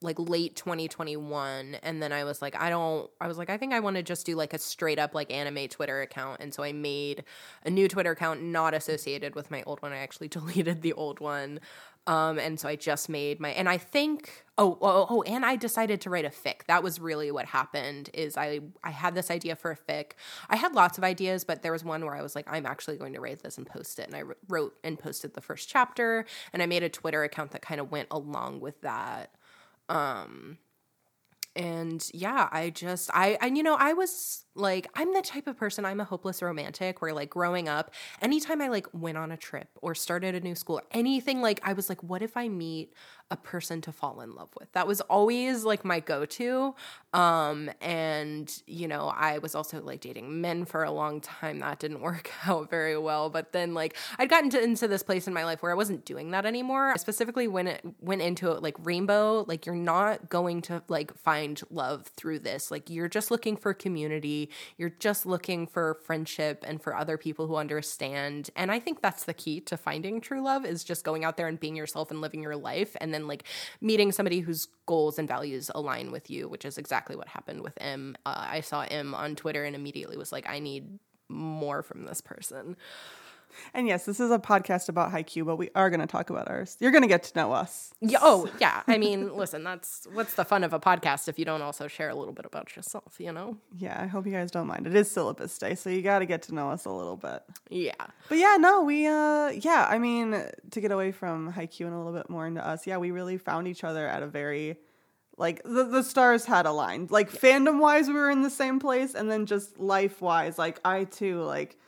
like 0.00 0.18
late 0.18 0.54
2021 0.54 1.76
and 1.82 2.00
then 2.00 2.12
I 2.12 2.22
was 2.22 2.40
like 2.40 2.54
I 2.54 2.70
don't 2.70 3.10
I 3.20 3.26
was 3.26 3.36
like 3.36 3.50
I 3.50 3.56
think 3.56 3.72
I 3.72 3.80
want 3.80 3.96
to 3.96 4.02
just 4.02 4.26
do 4.26 4.36
like 4.36 4.54
a 4.54 4.58
straight 4.58 4.98
up 4.98 5.12
like 5.12 5.32
anime 5.32 5.66
Twitter 5.68 6.02
account 6.02 6.40
and 6.40 6.54
so 6.54 6.62
I 6.62 6.72
made 6.72 7.24
a 7.64 7.70
new 7.70 7.88
Twitter 7.88 8.12
account 8.12 8.42
not 8.42 8.74
associated 8.74 9.34
with 9.34 9.50
my 9.50 9.64
old 9.64 9.82
one. 9.82 9.92
I 9.92 9.98
actually 9.98 10.28
deleted 10.38 10.82
the 10.82 10.92
old 10.92 11.18
one. 11.20 11.60
Um, 12.08 12.38
and 12.38 12.58
so 12.58 12.70
I 12.70 12.76
just 12.76 13.10
made 13.10 13.38
my, 13.38 13.50
and 13.50 13.68
I 13.68 13.76
think, 13.76 14.46
oh, 14.56 14.78
oh, 14.80 15.06
oh, 15.10 15.22
and 15.24 15.44
I 15.44 15.56
decided 15.56 16.00
to 16.00 16.10
write 16.10 16.24
a 16.24 16.30
fic. 16.30 16.64
That 16.66 16.82
was 16.82 16.98
really 16.98 17.30
what 17.30 17.44
happened. 17.44 18.08
Is 18.14 18.38
I, 18.38 18.60
I 18.82 18.90
had 18.90 19.14
this 19.14 19.30
idea 19.30 19.54
for 19.54 19.70
a 19.70 19.76
fic. 19.76 20.12
I 20.48 20.56
had 20.56 20.74
lots 20.74 20.96
of 20.96 21.04
ideas, 21.04 21.44
but 21.44 21.60
there 21.60 21.70
was 21.70 21.84
one 21.84 22.02
where 22.06 22.16
I 22.16 22.22
was 22.22 22.34
like, 22.34 22.46
I'm 22.50 22.64
actually 22.64 22.96
going 22.96 23.12
to 23.12 23.20
write 23.20 23.42
this 23.42 23.58
and 23.58 23.66
post 23.66 23.98
it. 23.98 24.06
And 24.06 24.16
I 24.16 24.22
wrote 24.48 24.74
and 24.82 24.98
posted 24.98 25.34
the 25.34 25.42
first 25.42 25.68
chapter, 25.68 26.24
and 26.54 26.62
I 26.62 26.66
made 26.66 26.82
a 26.82 26.88
Twitter 26.88 27.24
account 27.24 27.50
that 27.50 27.60
kind 27.60 27.78
of 27.78 27.90
went 27.90 28.08
along 28.10 28.60
with 28.60 28.80
that. 28.80 29.34
Um, 29.90 30.56
and 31.54 32.08
yeah, 32.14 32.48
I 32.50 32.70
just, 32.70 33.10
I, 33.12 33.36
and 33.42 33.58
you 33.58 33.62
know, 33.62 33.76
I 33.78 33.92
was 33.92 34.46
like 34.58 34.88
I'm 34.94 35.14
the 35.14 35.22
type 35.22 35.46
of 35.46 35.56
person 35.56 35.84
I'm 35.84 36.00
a 36.00 36.04
hopeless 36.04 36.42
romantic 36.42 37.00
where 37.00 37.12
like 37.12 37.30
growing 37.30 37.68
up 37.68 37.92
anytime 38.20 38.60
I 38.60 38.68
like 38.68 38.86
went 38.92 39.16
on 39.16 39.30
a 39.32 39.36
trip 39.36 39.68
or 39.80 39.94
started 39.94 40.34
a 40.34 40.40
new 40.40 40.54
school 40.54 40.80
anything 40.90 41.40
like 41.40 41.60
I 41.62 41.72
was 41.72 41.88
like 41.88 42.02
what 42.02 42.22
if 42.22 42.36
I 42.36 42.48
meet 42.48 42.92
a 43.30 43.36
person 43.36 43.82
to 43.82 43.92
fall 43.92 44.22
in 44.22 44.34
love 44.34 44.48
with? 44.58 44.72
That 44.72 44.86
was 44.86 45.02
always 45.02 45.64
like 45.64 45.84
my 45.84 46.00
go-to 46.00 46.74
um 47.12 47.70
and 47.80 48.62
you 48.66 48.88
know 48.88 49.12
I 49.14 49.38
was 49.38 49.54
also 49.54 49.80
like 49.80 50.00
dating 50.00 50.40
men 50.40 50.64
for 50.64 50.82
a 50.82 50.90
long 50.90 51.20
time. 51.20 51.60
That 51.60 51.78
didn't 51.78 52.00
work 52.08 52.30
out 52.46 52.70
very 52.70 52.98
well 52.98 53.30
but 53.30 53.52
then 53.52 53.74
like 53.74 53.96
I'd 54.18 54.28
gotten 54.28 54.50
to, 54.50 54.62
into 54.62 54.88
this 54.88 55.02
place 55.02 55.26
in 55.26 55.34
my 55.34 55.44
life 55.44 55.62
where 55.62 55.72
I 55.72 55.76
wasn't 55.76 56.04
doing 56.04 56.30
that 56.32 56.44
anymore. 56.44 56.90
I 56.92 56.96
specifically 56.96 57.48
when 57.48 57.68
it 57.68 57.84
went 58.00 58.22
into 58.22 58.50
it 58.52 58.62
like 58.62 58.76
rainbow 58.84 59.44
like 59.46 59.66
you're 59.66 59.74
not 59.74 60.28
going 60.28 60.62
to 60.62 60.82
like 60.88 61.16
find 61.16 61.60
love 61.70 62.06
through 62.16 62.40
this. 62.40 62.70
Like 62.70 62.90
you're 62.90 63.08
just 63.08 63.30
looking 63.30 63.56
for 63.56 63.72
community 63.74 64.47
you're 64.76 64.90
just 64.90 65.26
looking 65.26 65.66
for 65.66 65.94
friendship 66.04 66.64
and 66.66 66.82
for 66.82 66.94
other 66.94 67.16
people 67.16 67.46
who 67.46 67.56
understand. 67.56 68.50
And 68.56 68.70
I 68.70 68.78
think 68.78 69.02
that's 69.02 69.24
the 69.24 69.34
key 69.34 69.60
to 69.62 69.76
finding 69.76 70.20
true 70.20 70.42
love 70.42 70.64
is 70.64 70.84
just 70.84 71.04
going 71.04 71.24
out 71.24 71.36
there 71.36 71.48
and 71.48 71.58
being 71.58 71.76
yourself 71.76 72.10
and 72.10 72.20
living 72.20 72.42
your 72.42 72.56
life 72.56 72.96
and 73.00 73.12
then 73.12 73.26
like 73.26 73.44
meeting 73.80 74.12
somebody 74.12 74.40
whose 74.40 74.68
goals 74.86 75.18
and 75.18 75.28
values 75.28 75.70
align 75.74 76.10
with 76.10 76.30
you, 76.30 76.48
which 76.48 76.64
is 76.64 76.78
exactly 76.78 77.16
what 77.16 77.28
happened 77.28 77.62
with 77.62 77.74
Em. 77.80 78.16
Uh, 78.24 78.46
I 78.50 78.60
saw 78.60 78.82
Em 78.82 79.14
on 79.14 79.36
Twitter 79.36 79.64
and 79.64 79.76
immediately 79.76 80.16
was 80.16 80.32
like, 80.32 80.48
I 80.48 80.58
need 80.58 80.98
more 81.28 81.82
from 81.82 82.06
this 82.06 82.20
person. 82.20 82.76
And 83.74 83.86
yes, 83.86 84.04
this 84.04 84.20
is 84.20 84.30
a 84.30 84.38
podcast 84.38 84.88
about 84.88 85.12
Haikyuu, 85.12 85.44
but 85.44 85.56
we 85.56 85.70
are 85.74 85.90
going 85.90 86.00
to 86.00 86.06
talk 86.06 86.30
about 86.30 86.48
ours. 86.48 86.76
You're 86.80 86.90
going 86.90 87.02
to 87.02 87.08
get 87.08 87.22
to 87.24 87.38
know 87.38 87.52
us. 87.52 87.92
Yeah, 88.00 88.18
oh, 88.22 88.50
yeah. 88.60 88.82
I 88.86 88.98
mean, 88.98 89.34
listen, 89.36 89.64
that's 89.64 90.06
what's 90.12 90.34
the 90.34 90.44
fun 90.44 90.64
of 90.64 90.72
a 90.72 90.80
podcast 90.80 91.28
if 91.28 91.38
you 91.38 91.44
don't 91.44 91.62
also 91.62 91.88
share 91.88 92.08
a 92.08 92.14
little 92.14 92.32
bit 92.32 92.44
about 92.44 92.76
yourself, 92.76 93.16
you 93.18 93.32
know? 93.32 93.56
Yeah, 93.76 94.00
I 94.00 94.06
hope 94.06 94.26
you 94.26 94.32
guys 94.32 94.50
don't 94.50 94.66
mind. 94.66 94.86
It 94.86 94.94
is 94.94 95.10
syllabus 95.10 95.56
day, 95.58 95.74
so 95.74 95.90
you 95.90 96.02
got 96.02 96.20
to 96.20 96.26
get 96.26 96.42
to 96.42 96.54
know 96.54 96.70
us 96.70 96.84
a 96.84 96.90
little 96.90 97.16
bit. 97.16 97.42
Yeah. 97.70 97.92
But 98.28 98.38
yeah, 98.38 98.56
no, 98.58 98.82
we, 98.82 99.06
uh, 99.06 99.48
yeah, 99.50 99.86
I 99.88 99.98
mean, 99.98 100.44
to 100.70 100.80
get 100.80 100.92
away 100.92 101.12
from 101.12 101.52
Haikyuu 101.52 101.86
and 101.86 101.94
a 101.94 101.98
little 101.98 102.12
bit 102.12 102.30
more 102.30 102.46
into 102.46 102.66
us, 102.66 102.86
yeah, 102.86 102.96
we 102.96 103.10
really 103.10 103.38
found 103.38 103.68
each 103.68 103.84
other 103.84 104.06
at 104.06 104.22
a 104.22 104.26
very, 104.26 104.76
like, 105.36 105.62
the, 105.64 105.84
the 105.84 106.02
stars 106.02 106.44
had 106.44 106.66
aligned. 106.66 107.10
Like, 107.10 107.30
fandom 107.30 107.80
wise, 107.80 108.08
we 108.08 108.14
were 108.14 108.30
in 108.30 108.42
the 108.42 108.50
same 108.50 108.78
place, 108.78 109.14
and 109.14 109.30
then 109.30 109.46
just 109.46 109.78
life 109.78 110.20
wise, 110.20 110.58
like, 110.58 110.80
I 110.84 111.04
too, 111.04 111.42
like, 111.42 111.78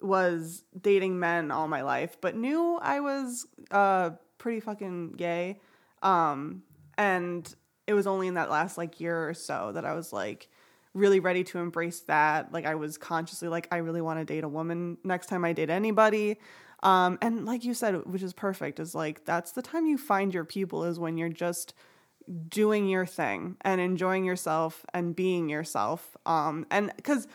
was 0.00 0.64
dating 0.80 1.18
men 1.18 1.50
all 1.50 1.68
my 1.68 1.82
life, 1.82 2.16
but 2.20 2.36
knew 2.36 2.78
I 2.80 3.00
was 3.00 3.46
uh 3.70 4.10
pretty 4.38 4.60
fucking 4.60 5.12
gay. 5.12 5.60
Um 6.02 6.62
and 6.96 7.54
it 7.86 7.94
was 7.94 8.06
only 8.06 8.28
in 8.28 8.34
that 8.34 8.50
last 8.50 8.78
like 8.78 9.00
year 9.00 9.28
or 9.28 9.34
so 9.34 9.72
that 9.72 9.84
I 9.84 9.94
was 9.94 10.12
like 10.12 10.48
really 10.94 11.20
ready 11.20 11.44
to 11.44 11.58
embrace 11.58 12.00
that. 12.00 12.52
Like 12.52 12.66
I 12.66 12.76
was 12.76 12.96
consciously 12.96 13.48
like 13.48 13.68
I 13.70 13.78
really 13.78 14.00
want 14.00 14.20
to 14.20 14.24
date 14.24 14.44
a 14.44 14.48
woman 14.48 14.96
next 15.04 15.26
time 15.26 15.44
I 15.44 15.52
date 15.52 15.70
anybody. 15.70 16.38
Um, 16.82 17.18
and 17.22 17.46
like 17.46 17.64
you 17.64 17.74
said, 17.74 18.04
which 18.06 18.22
is 18.22 18.32
perfect, 18.32 18.78
is 18.78 18.94
like 18.94 19.24
that's 19.24 19.52
the 19.52 19.62
time 19.62 19.86
you 19.86 19.98
find 19.98 20.32
your 20.32 20.44
people 20.44 20.84
is 20.84 20.98
when 20.98 21.16
you're 21.16 21.28
just 21.30 21.74
doing 22.48 22.88
your 22.88 23.06
thing 23.06 23.56
and 23.62 23.80
enjoying 23.80 24.24
yourself 24.24 24.84
and 24.94 25.16
being 25.16 25.48
yourself. 25.48 26.16
Um, 26.26 26.66
and 26.70 26.92
because 26.96 27.26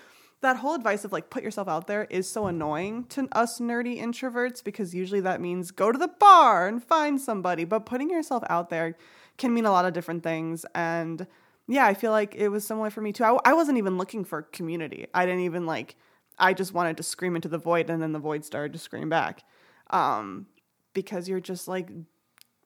that 0.42 0.58
whole 0.58 0.74
advice 0.74 1.04
of 1.04 1.12
like 1.12 1.30
put 1.30 1.44
yourself 1.44 1.68
out 1.68 1.88
there 1.88 2.06
is 2.10 2.30
so 2.30 2.48
annoying 2.48 3.04
to 3.06 3.28
us 3.32 3.60
nerdy 3.60 4.02
introverts 4.02 4.64
because 4.64 4.96
usually 4.96 5.20
that 5.22 5.42
means 5.42 5.72
go 5.72 5.92
to 5.92 5.98
the 5.98 6.08
bar 6.08 6.68
and 6.68 6.84
find 6.84 7.20
somebody, 7.20 7.66
but 7.66 7.86
putting 7.86 8.10
yourself 8.10 8.44
out 8.50 8.70
there 8.70 8.96
can 9.38 9.54
mean 9.54 9.66
a 9.66 9.72
lot 9.72 9.86
of 9.86 9.94
different 9.94 10.24
things. 10.24 10.66
And 10.74 11.28
yeah, 11.68 11.86
I 11.86 11.94
feel 11.94 12.12
like 12.12 12.36
it 12.36 12.50
was 12.50 12.66
similar 12.66 12.90
for 12.90 13.02
me 13.02 13.12
too. 13.12 13.24
I, 13.24 13.38
I 13.44 13.54
wasn't 13.54 13.78
even 13.78 13.98
looking 13.98 14.24
for 14.24 14.44
community. 14.44 15.08
I 15.14 15.26
didn't 15.26 15.42
even 15.42 15.66
like, 15.66 15.96
I 16.38 16.54
just 16.54 16.74
wanted 16.74 16.98
to 16.98 17.04
scream 17.04 17.36
into 17.36 17.50
the 17.50 17.58
void 17.58 17.90
and 17.90 18.02
then 18.02 18.14
the 18.14 18.20
void 18.20 18.46
started 18.46 18.74
to 18.74 18.80
scream 18.80 19.10
back. 19.10 19.44
Um, 19.90 20.48
because 20.94 21.28
you're 21.28 21.40
just 21.40 21.68
like 21.68 21.90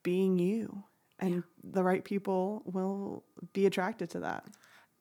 being 0.02 0.38
you 0.38 0.84
and 1.18 1.34
yeah. 1.34 1.40
the 1.62 1.82
right 1.82 2.04
people 2.04 2.62
will 2.64 3.24
be 3.52 3.66
attracted 3.66 4.10
to 4.10 4.20
that. 4.20 4.46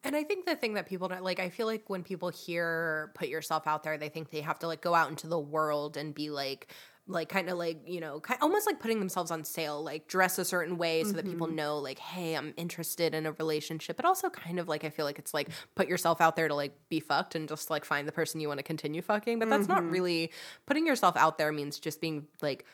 And 0.04 0.16
I 0.16 0.24
think 0.24 0.46
the 0.46 0.56
thing 0.56 0.74
that 0.74 0.86
people 0.86 1.08
don't 1.08 1.24
like, 1.24 1.40
I 1.40 1.50
feel 1.50 1.66
like 1.66 1.90
when 1.90 2.04
people 2.04 2.30
hear 2.30 3.12
put 3.16 3.30
yourself 3.30 3.68
out 3.68 3.84
there, 3.84 3.98
they 3.98 4.10
think 4.10 4.32
they 4.32 4.42
have 4.42 4.60
to 4.60 4.68
like 4.68 4.82
go 4.82 4.94
out 4.94 5.10
into 5.10 5.28
the 5.28 5.40
world 5.40 5.96
and 5.96 6.14
be 6.14 6.30
like, 6.30 6.68
like 7.08 7.28
kind 7.28 7.50
of 7.50 7.58
like 7.58 7.82
you 7.86 8.00
know 8.00 8.20
kind, 8.22 8.40
almost 8.42 8.66
like 8.66 8.80
putting 8.80 9.00
themselves 9.00 9.30
on 9.30 9.44
sale 9.44 9.84
like 9.84 10.08
dress 10.08 10.40
a 10.40 10.46
certain 10.46 10.78
way 10.78 11.04
so 11.04 11.10
mm-hmm. 11.10 11.18
that 11.18 11.26
people 11.26 11.48
mm-hmm. 11.48 11.58
know 11.58 11.78
like 11.78 12.00
hey 12.00 12.34
i'm 12.36 12.54
interested 12.56 13.14
in 13.14 13.26
a 13.26 13.34
relationship 13.34 13.98
but 13.98 14.06
also 14.06 14.30
kind 14.30 14.58
of 14.58 14.70
like 14.70 14.86
i 14.86 14.90
feel 14.90 15.06
like 15.06 15.20
it's 15.20 15.34
like 15.34 15.50
put 15.76 15.88
yourself 15.88 16.22
out 16.22 16.38
there 16.38 16.48
to 16.48 16.56
like 16.56 16.74
be 16.88 17.02
fucked 17.02 17.36
and 17.36 17.50
just 17.50 17.70
like 17.70 17.84
find 17.84 18.08
the 18.08 18.12
person 18.12 18.40
you 18.40 18.48
want 18.48 18.58
to 18.58 18.64
continue 18.64 19.02
fucking 19.02 19.38
but 19.38 19.50
that's 19.50 19.64
mm-hmm. 19.64 19.74
not 19.74 19.92
really 19.92 20.32
putting 20.66 20.88
yourself 20.88 21.18
out 21.18 21.38
there 21.38 21.52
means 21.52 21.78
just 21.78 22.00
being 22.00 22.26
like 22.42 22.66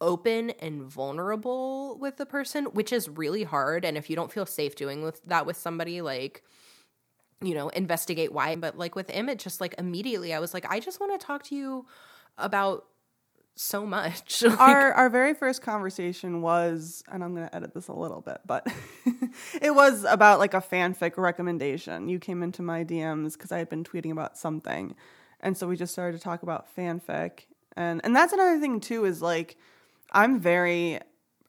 open 0.00 0.50
and 0.60 0.82
vulnerable 0.82 1.98
with 1.98 2.16
the 2.18 2.26
person 2.26 2.66
which 2.66 2.92
is 2.92 3.08
really 3.08 3.42
hard 3.42 3.84
and 3.84 3.96
if 3.96 4.08
you 4.08 4.14
don't 4.14 4.30
feel 4.30 4.46
safe 4.46 4.76
doing 4.76 5.02
with 5.02 5.20
that 5.24 5.44
with 5.44 5.56
somebody 5.56 6.00
like 6.00 6.44
you 7.42 7.54
know, 7.54 7.68
investigate 7.70 8.32
why. 8.32 8.56
But 8.56 8.78
like 8.78 8.94
with 8.94 9.10
Emmett, 9.10 9.38
just 9.38 9.60
like 9.60 9.74
immediately, 9.78 10.32
I 10.32 10.38
was 10.38 10.54
like, 10.54 10.70
I 10.70 10.80
just 10.80 11.00
want 11.00 11.18
to 11.18 11.24
talk 11.24 11.44
to 11.44 11.54
you 11.54 11.86
about 12.38 12.86
so 13.54 13.84
much. 13.84 14.42
like, 14.46 14.58
our 14.58 14.92
our 14.92 15.10
very 15.10 15.34
first 15.34 15.62
conversation 15.62 16.42
was, 16.42 17.02
and 17.10 17.22
I'm 17.22 17.34
gonna 17.34 17.50
edit 17.52 17.74
this 17.74 17.88
a 17.88 17.92
little 17.92 18.20
bit, 18.20 18.38
but 18.46 18.66
it 19.60 19.74
was 19.74 20.04
about 20.04 20.38
like 20.38 20.54
a 20.54 20.60
fanfic 20.60 21.16
recommendation. 21.16 22.08
You 22.08 22.18
came 22.18 22.42
into 22.42 22.62
my 22.62 22.84
DMs 22.84 23.34
because 23.34 23.52
I 23.52 23.58
had 23.58 23.68
been 23.68 23.84
tweeting 23.84 24.12
about 24.12 24.38
something, 24.38 24.94
and 25.40 25.56
so 25.56 25.66
we 25.68 25.76
just 25.76 25.92
started 25.92 26.16
to 26.16 26.22
talk 26.22 26.42
about 26.42 26.74
fanfic, 26.76 27.46
and 27.76 28.00
and 28.04 28.14
that's 28.14 28.32
another 28.32 28.58
thing 28.58 28.80
too 28.80 29.04
is 29.04 29.20
like 29.20 29.56
I'm 30.12 30.40
very 30.40 31.00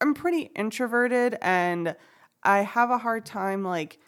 I'm 0.01 0.13
pretty 0.13 0.51
introverted 0.55 1.37
and 1.41 1.95
I 2.43 2.59
have 2.59 2.91
a 2.91 2.97
hard 2.97 3.25
time 3.25 3.63
like 3.63 3.99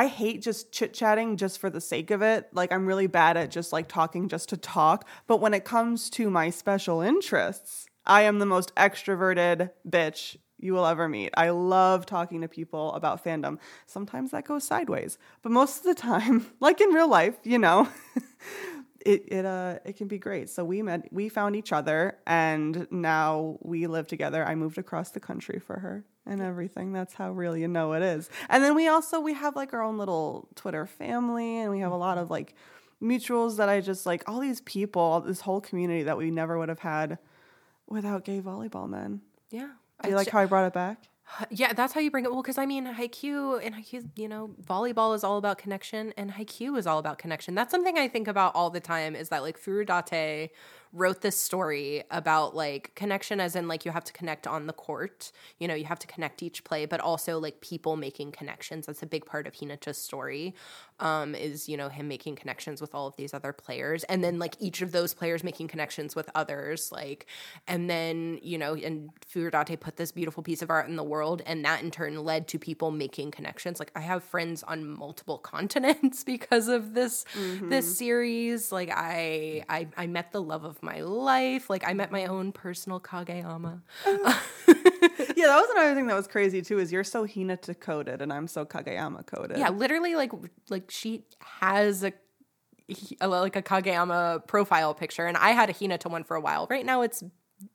I 0.00 0.06
hate 0.06 0.40
just 0.40 0.72
chit 0.72 0.94
chatting 0.94 1.36
just 1.36 1.58
for 1.58 1.68
the 1.68 1.78
sake 1.78 2.10
of 2.10 2.22
it. 2.22 2.48
Like, 2.54 2.72
I'm 2.72 2.86
really 2.86 3.06
bad 3.06 3.36
at 3.36 3.50
just 3.50 3.70
like 3.70 3.86
talking 3.86 4.30
just 4.30 4.48
to 4.48 4.56
talk. 4.56 5.06
But 5.26 5.42
when 5.42 5.52
it 5.52 5.66
comes 5.66 6.08
to 6.10 6.30
my 6.30 6.48
special 6.48 7.02
interests, 7.02 7.84
I 8.06 8.22
am 8.22 8.38
the 8.38 8.46
most 8.46 8.74
extroverted 8.76 9.72
bitch 9.86 10.38
you 10.58 10.72
will 10.72 10.86
ever 10.86 11.06
meet. 11.06 11.34
I 11.36 11.50
love 11.50 12.06
talking 12.06 12.40
to 12.40 12.48
people 12.48 12.94
about 12.94 13.22
fandom. 13.22 13.58
Sometimes 13.84 14.30
that 14.30 14.46
goes 14.46 14.64
sideways, 14.64 15.18
but 15.42 15.52
most 15.52 15.80
of 15.80 15.84
the 15.84 15.94
time, 15.94 16.46
like 16.60 16.80
in 16.80 16.94
real 16.94 17.10
life, 17.10 17.36
you 17.42 17.58
know, 17.58 17.86
it 19.04 19.24
it 19.28 19.44
uh 19.44 19.78
it 19.84 19.96
can 19.96 20.08
be 20.08 20.18
great. 20.18 20.48
So 20.50 20.64
we 20.64 20.82
met 20.82 21.12
we 21.12 21.28
found 21.28 21.56
each 21.56 21.72
other 21.72 22.18
and 22.26 22.86
now 22.90 23.58
we 23.62 23.86
live 23.86 24.06
together. 24.06 24.46
I 24.46 24.54
moved 24.54 24.78
across 24.78 25.10
the 25.10 25.20
country 25.20 25.58
for 25.58 25.78
her 25.80 26.04
and 26.26 26.40
everything. 26.40 26.92
That's 26.92 27.14
how 27.14 27.32
real 27.32 27.56
you 27.56 27.68
know 27.68 27.92
it 27.92 28.02
is. 28.02 28.28
And 28.48 28.62
then 28.62 28.74
we 28.74 28.88
also 28.88 29.20
we 29.20 29.34
have 29.34 29.56
like 29.56 29.72
our 29.72 29.82
own 29.82 29.98
little 29.98 30.48
Twitter 30.54 30.86
family 30.86 31.58
and 31.58 31.70
we 31.70 31.80
have 31.80 31.92
a 31.92 31.96
lot 31.96 32.18
of 32.18 32.30
like 32.30 32.54
mutuals 33.02 33.56
that 33.56 33.68
I 33.68 33.80
just 33.80 34.06
like 34.06 34.28
all 34.28 34.40
these 34.40 34.60
people, 34.60 35.20
this 35.20 35.40
whole 35.40 35.60
community 35.60 36.02
that 36.04 36.16
we 36.16 36.30
never 36.30 36.58
would 36.58 36.68
have 36.68 36.80
had 36.80 37.18
without 37.86 38.24
gay 38.24 38.40
volleyball 38.40 38.88
men. 38.88 39.22
Yeah. 39.50 39.70
Do 40.02 40.10
you 40.10 40.16
like 40.16 40.28
how 40.30 40.40
I 40.40 40.46
brought 40.46 40.66
it 40.66 40.72
back? 40.72 41.09
Yeah, 41.50 41.72
that's 41.72 41.92
how 41.92 42.00
you 42.00 42.10
bring 42.10 42.24
it. 42.24 42.30
Well, 42.32 42.42
because 42.42 42.58
I 42.58 42.66
mean, 42.66 42.86
Haikyuu 42.86 43.64
and 43.64 43.74
Haikyuu, 43.74 44.10
you 44.16 44.28
know, 44.28 44.50
volleyball 44.64 45.14
is 45.14 45.24
all 45.24 45.38
about 45.38 45.58
connection, 45.58 46.12
and 46.16 46.32
Haikyuu 46.32 46.78
is 46.78 46.86
all 46.86 46.98
about 46.98 47.18
connection. 47.18 47.54
That's 47.54 47.70
something 47.70 47.98
I 47.98 48.08
think 48.08 48.28
about 48.28 48.54
all 48.54 48.70
the 48.70 48.80
time. 48.80 49.14
Is 49.16 49.28
that 49.30 49.42
like 49.42 49.58
Furudate 49.60 50.50
wrote 50.92 51.20
this 51.20 51.36
story 51.36 52.02
about 52.10 52.54
like 52.54 52.94
connection 52.94 53.40
as 53.40 53.54
in 53.54 53.68
like 53.68 53.84
you 53.84 53.92
have 53.92 54.04
to 54.04 54.12
connect 54.12 54.46
on 54.46 54.66
the 54.66 54.72
court 54.72 55.32
you 55.58 55.68
know 55.68 55.74
you 55.74 55.84
have 55.84 55.98
to 55.98 56.06
connect 56.06 56.42
each 56.42 56.64
play 56.64 56.84
but 56.86 57.00
also 57.00 57.38
like 57.38 57.60
people 57.60 57.96
making 57.96 58.32
connections. 58.32 58.86
That's 58.86 59.02
a 59.02 59.06
big 59.06 59.26
part 59.26 59.46
of 59.46 59.54
hinata's 59.54 59.98
story 59.98 60.54
um, 60.98 61.34
is 61.34 61.68
you 61.68 61.76
know 61.76 61.88
him 61.88 62.08
making 62.08 62.36
connections 62.36 62.80
with 62.80 62.94
all 62.94 63.06
of 63.06 63.16
these 63.16 63.32
other 63.32 63.52
players 63.52 64.04
and 64.04 64.22
then 64.22 64.38
like 64.38 64.56
each 64.58 64.82
of 64.82 64.92
those 64.92 65.14
players 65.14 65.42
making 65.42 65.68
connections 65.68 66.14
with 66.14 66.28
others 66.34 66.92
like 66.92 67.26
and 67.66 67.88
then 67.88 68.38
you 68.42 68.58
know 68.58 68.74
and 68.74 69.10
Furudate 69.32 69.80
put 69.80 69.96
this 69.96 70.12
beautiful 70.12 70.42
piece 70.42 70.62
of 70.62 70.70
art 70.70 70.88
in 70.88 70.96
the 70.96 71.04
world 71.04 71.42
and 71.46 71.64
that 71.64 71.82
in 71.82 71.90
turn 71.90 72.22
led 72.24 72.48
to 72.48 72.58
people 72.58 72.90
making 72.90 73.30
connections. 73.30 73.78
Like 73.78 73.92
I 73.94 74.00
have 74.00 74.22
friends 74.22 74.62
on 74.62 74.86
multiple 74.86 75.38
continents 75.50 76.24
because 76.24 76.68
of 76.68 76.94
this 76.94 77.24
mm-hmm. 77.34 77.68
this 77.68 77.98
series. 77.98 78.72
Like 78.72 78.90
I, 78.90 79.64
I 79.68 79.88
I 79.96 80.06
met 80.06 80.32
the 80.32 80.42
love 80.42 80.64
of 80.64 80.79
my 80.82 81.00
life. 81.00 81.70
Like 81.70 81.86
I 81.86 81.94
met 81.94 82.10
my 82.10 82.26
own 82.26 82.52
personal 82.52 83.00
Kageyama. 83.00 83.82
yeah, 84.06 85.46
that 85.46 85.60
was 85.60 85.70
another 85.70 85.94
thing 85.94 86.06
that 86.06 86.16
was 86.16 86.26
crazy 86.26 86.62
too. 86.62 86.78
Is 86.78 86.92
you're 86.92 87.04
so 87.04 87.26
Hinata 87.26 87.78
coded 87.78 88.22
and 88.22 88.32
I'm 88.32 88.46
so 88.46 88.64
Kageyama 88.64 89.26
coded. 89.26 89.58
Yeah, 89.58 89.70
literally, 89.70 90.14
like 90.14 90.32
like 90.68 90.90
she 90.90 91.24
has 91.40 92.04
a, 92.04 92.12
a 93.20 93.28
like 93.28 93.56
a 93.56 93.62
Kageyama 93.62 94.46
profile 94.46 94.94
picture, 94.94 95.26
and 95.26 95.36
I 95.36 95.50
had 95.50 95.70
a 95.70 95.72
Hinata 95.72 96.10
one 96.10 96.24
for 96.24 96.36
a 96.36 96.40
while. 96.40 96.66
Right 96.70 96.84
now, 96.84 97.02
it's 97.02 97.22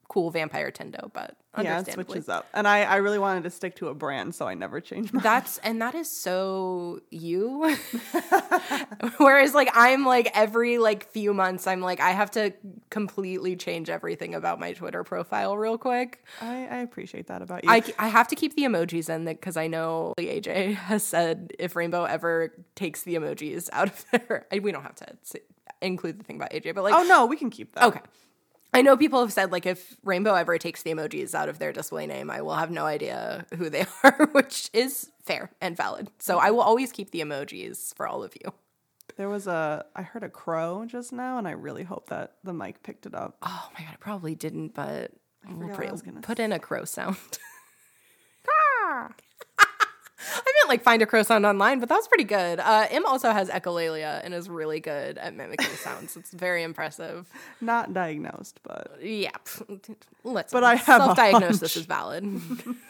cool 0.07 0.31
vampire 0.31 0.71
Tendo, 0.71 1.11
but 1.13 1.35
yeah, 1.61 1.79
it 1.79 1.91
switches 1.91 2.29
up. 2.29 2.47
And 2.53 2.67
I, 2.67 2.83
I 2.83 2.95
really 2.97 3.19
wanted 3.19 3.43
to 3.43 3.49
stick 3.49 3.75
to 3.77 3.87
a 3.87 3.93
brand, 3.93 4.35
so 4.35 4.47
I 4.47 4.53
never 4.53 4.79
changed 4.79 5.13
my. 5.13 5.21
That's 5.21 5.57
and 5.59 5.81
that 5.81 5.95
is 5.95 6.09
so 6.09 7.01
you. 7.09 7.75
Whereas 9.17 9.53
like 9.53 9.69
I'm 9.73 10.05
like 10.05 10.29
every 10.33 10.77
like 10.77 11.09
few 11.11 11.33
months, 11.33 11.67
I'm 11.67 11.81
like 11.81 11.99
I 11.99 12.11
have 12.11 12.31
to 12.31 12.53
completely 12.89 13.55
change 13.55 13.89
everything 13.89 14.35
about 14.35 14.59
my 14.59 14.73
Twitter 14.73 15.03
profile 15.03 15.57
real 15.57 15.77
quick. 15.77 16.23
I, 16.41 16.67
I 16.67 16.77
appreciate 16.77 17.27
that 17.27 17.41
about 17.41 17.63
you. 17.63 17.69
I, 17.69 17.83
I 17.97 18.07
have 18.09 18.27
to 18.29 18.35
keep 18.35 18.55
the 18.55 18.63
emojis 18.63 19.09
in 19.09 19.25
that 19.25 19.39
because 19.39 19.57
I 19.57 19.67
know 19.67 20.13
the 20.17 20.27
AJ 20.27 20.75
has 20.75 21.03
said 21.03 21.53
if 21.57 21.75
Rainbow 21.75 22.03
ever 22.03 22.53
takes 22.75 23.03
the 23.03 23.15
emojis 23.15 23.69
out 23.71 23.87
of 23.87 24.05
there, 24.11 24.45
we 24.61 24.71
don't 24.71 24.83
have 24.83 24.95
to 24.95 25.41
include 25.81 26.19
the 26.19 26.23
thing 26.23 26.35
about 26.35 26.51
AJ, 26.51 26.75
but 26.75 26.83
like 26.83 26.93
oh 26.93 27.03
no, 27.03 27.25
we 27.25 27.37
can 27.37 27.49
keep 27.49 27.73
that. 27.75 27.85
Okay. 27.85 28.01
I 28.73 28.81
know 28.81 28.97
people 28.97 29.21
have 29.21 29.31
said 29.31 29.51
like 29.51 29.65
if 29.65 29.95
Rainbow 30.03 30.33
ever 30.35 30.57
takes 30.57 30.83
the 30.83 30.91
emojis 30.91 31.33
out 31.33 31.47
of 31.47 31.59
their 31.59 31.71
display 31.71 32.07
name, 32.07 32.29
I 32.29 32.41
will 32.41 32.55
have 32.55 32.71
no 32.71 32.85
idea 32.85 33.45
who 33.57 33.69
they 33.69 33.85
are, 34.03 34.27
which 34.33 34.69
is 34.73 35.11
fair 35.23 35.51
and 35.61 35.77
valid. 35.77 36.09
So 36.19 36.39
I 36.39 36.51
will 36.51 36.61
always 36.61 36.91
keep 36.91 37.11
the 37.11 37.21
emojis 37.21 37.95
for 37.95 38.07
all 38.07 38.23
of 38.23 38.33
you. 38.43 38.53
There 39.17 39.29
was 39.29 39.47
a 39.47 39.85
I 39.95 40.01
heard 40.01 40.23
a 40.23 40.29
crow 40.29 40.83
just 40.85 41.13
now, 41.13 41.37
and 41.37 41.47
I 41.47 41.51
really 41.51 41.83
hope 41.83 42.09
that 42.09 42.33
the 42.43 42.53
mic 42.53 42.83
picked 42.83 43.05
it 43.05 43.15
up. 43.15 43.37
Oh 43.41 43.69
my 43.77 43.85
god, 43.85 43.93
it 43.93 43.99
probably 44.01 44.35
didn't, 44.35 44.73
but 44.73 45.11
we'll 45.47 45.69
put 46.21 46.39
in 46.39 46.51
a 46.51 46.59
crow 46.59 46.85
sound. 46.85 47.17
Ah! 48.87 49.09
I 50.33 50.35
meant 50.35 50.69
like 50.69 50.83
find 50.83 51.01
a 51.01 51.05
crow 51.05 51.23
sound 51.23 51.45
online, 51.45 51.79
but 51.79 51.89
that 51.89 51.95
was 51.95 52.07
pretty 52.07 52.23
good. 52.23 52.59
Uh, 52.59 52.87
Em 52.89 53.05
also 53.05 53.31
has 53.31 53.49
echolalia 53.49 54.21
and 54.23 54.33
is 54.33 54.49
really 54.49 54.79
good 54.79 55.17
at 55.17 55.35
mimicking 55.35 55.67
sounds. 55.77 56.15
It's 56.15 56.31
very 56.31 56.63
impressive. 56.63 57.27
Not 57.61 57.93
diagnosed, 57.93 58.59
but 58.63 58.97
yeah. 59.01 59.31
Let's. 60.23 60.51
But 60.51 60.63
I 60.63 60.75
have 60.75 61.01
self-diagnosis 61.01 61.77
is 61.77 61.85
valid. 61.85 62.23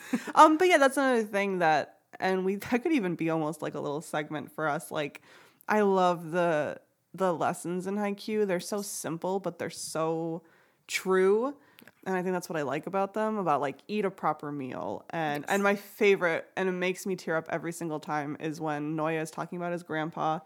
um, 0.36 0.58
but 0.58 0.68
yeah, 0.68 0.78
that's 0.78 0.98
another 0.98 1.24
thing 1.24 1.60
that, 1.60 2.00
and 2.20 2.46
we 2.46 2.56
that 2.56 2.84
could 2.84 2.94
even 2.94 3.16
be 3.16 3.30
almost 3.30 3.62
like 3.62 3.74
a 3.74 3.80
little 3.80 4.02
segment 4.02 4.52
for 4.52 4.68
us. 4.68 4.92
Like, 4.92 5.22
I 5.68 5.82
love 5.82 6.32
the 6.32 6.80
the 7.14 7.34
lessons 7.34 7.88
in 7.88 7.96
Haikyuu. 7.96 8.48
They're 8.48 8.60
so 8.60 8.82
simple, 8.82 9.40
but 9.40 9.60
they're 9.60 9.70
so 9.70 10.42
true 10.88 11.56
and 12.06 12.16
I 12.16 12.22
think 12.22 12.34
that's 12.34 12.50
what 12.50 12.58
I 12.58 12.62
like 12.62 12.88
about 12.88 13.14
them 13.14 13.38
about 13.38 13.62
like 13.62 13.78
eat 13.88 14.06
a 14.06 14.12
proper 14.12 14.52
meal. 14.52 15.04
And 15.10 15.44
yes. 15.44 15.50
and 15.50 15.64
my 15.64 15.76
favorite 15.76 16.48
and 16.56 16.70
it 16.70 16.74
makes 16.74 17.06
me 17.06 17.16
tear 17.16 17.36
up 17.36 17.48
every 17.50 17.72
single 17.72 18.00
time 18.00 18.38
is 18.40 18.62
when 18.62 18.96
Noya 18.96 19.22
is 19.22 19.32
talking 19.32 19.58
about 19.58 19.72
his 19.72 19.84
grandpa 19.84 20.40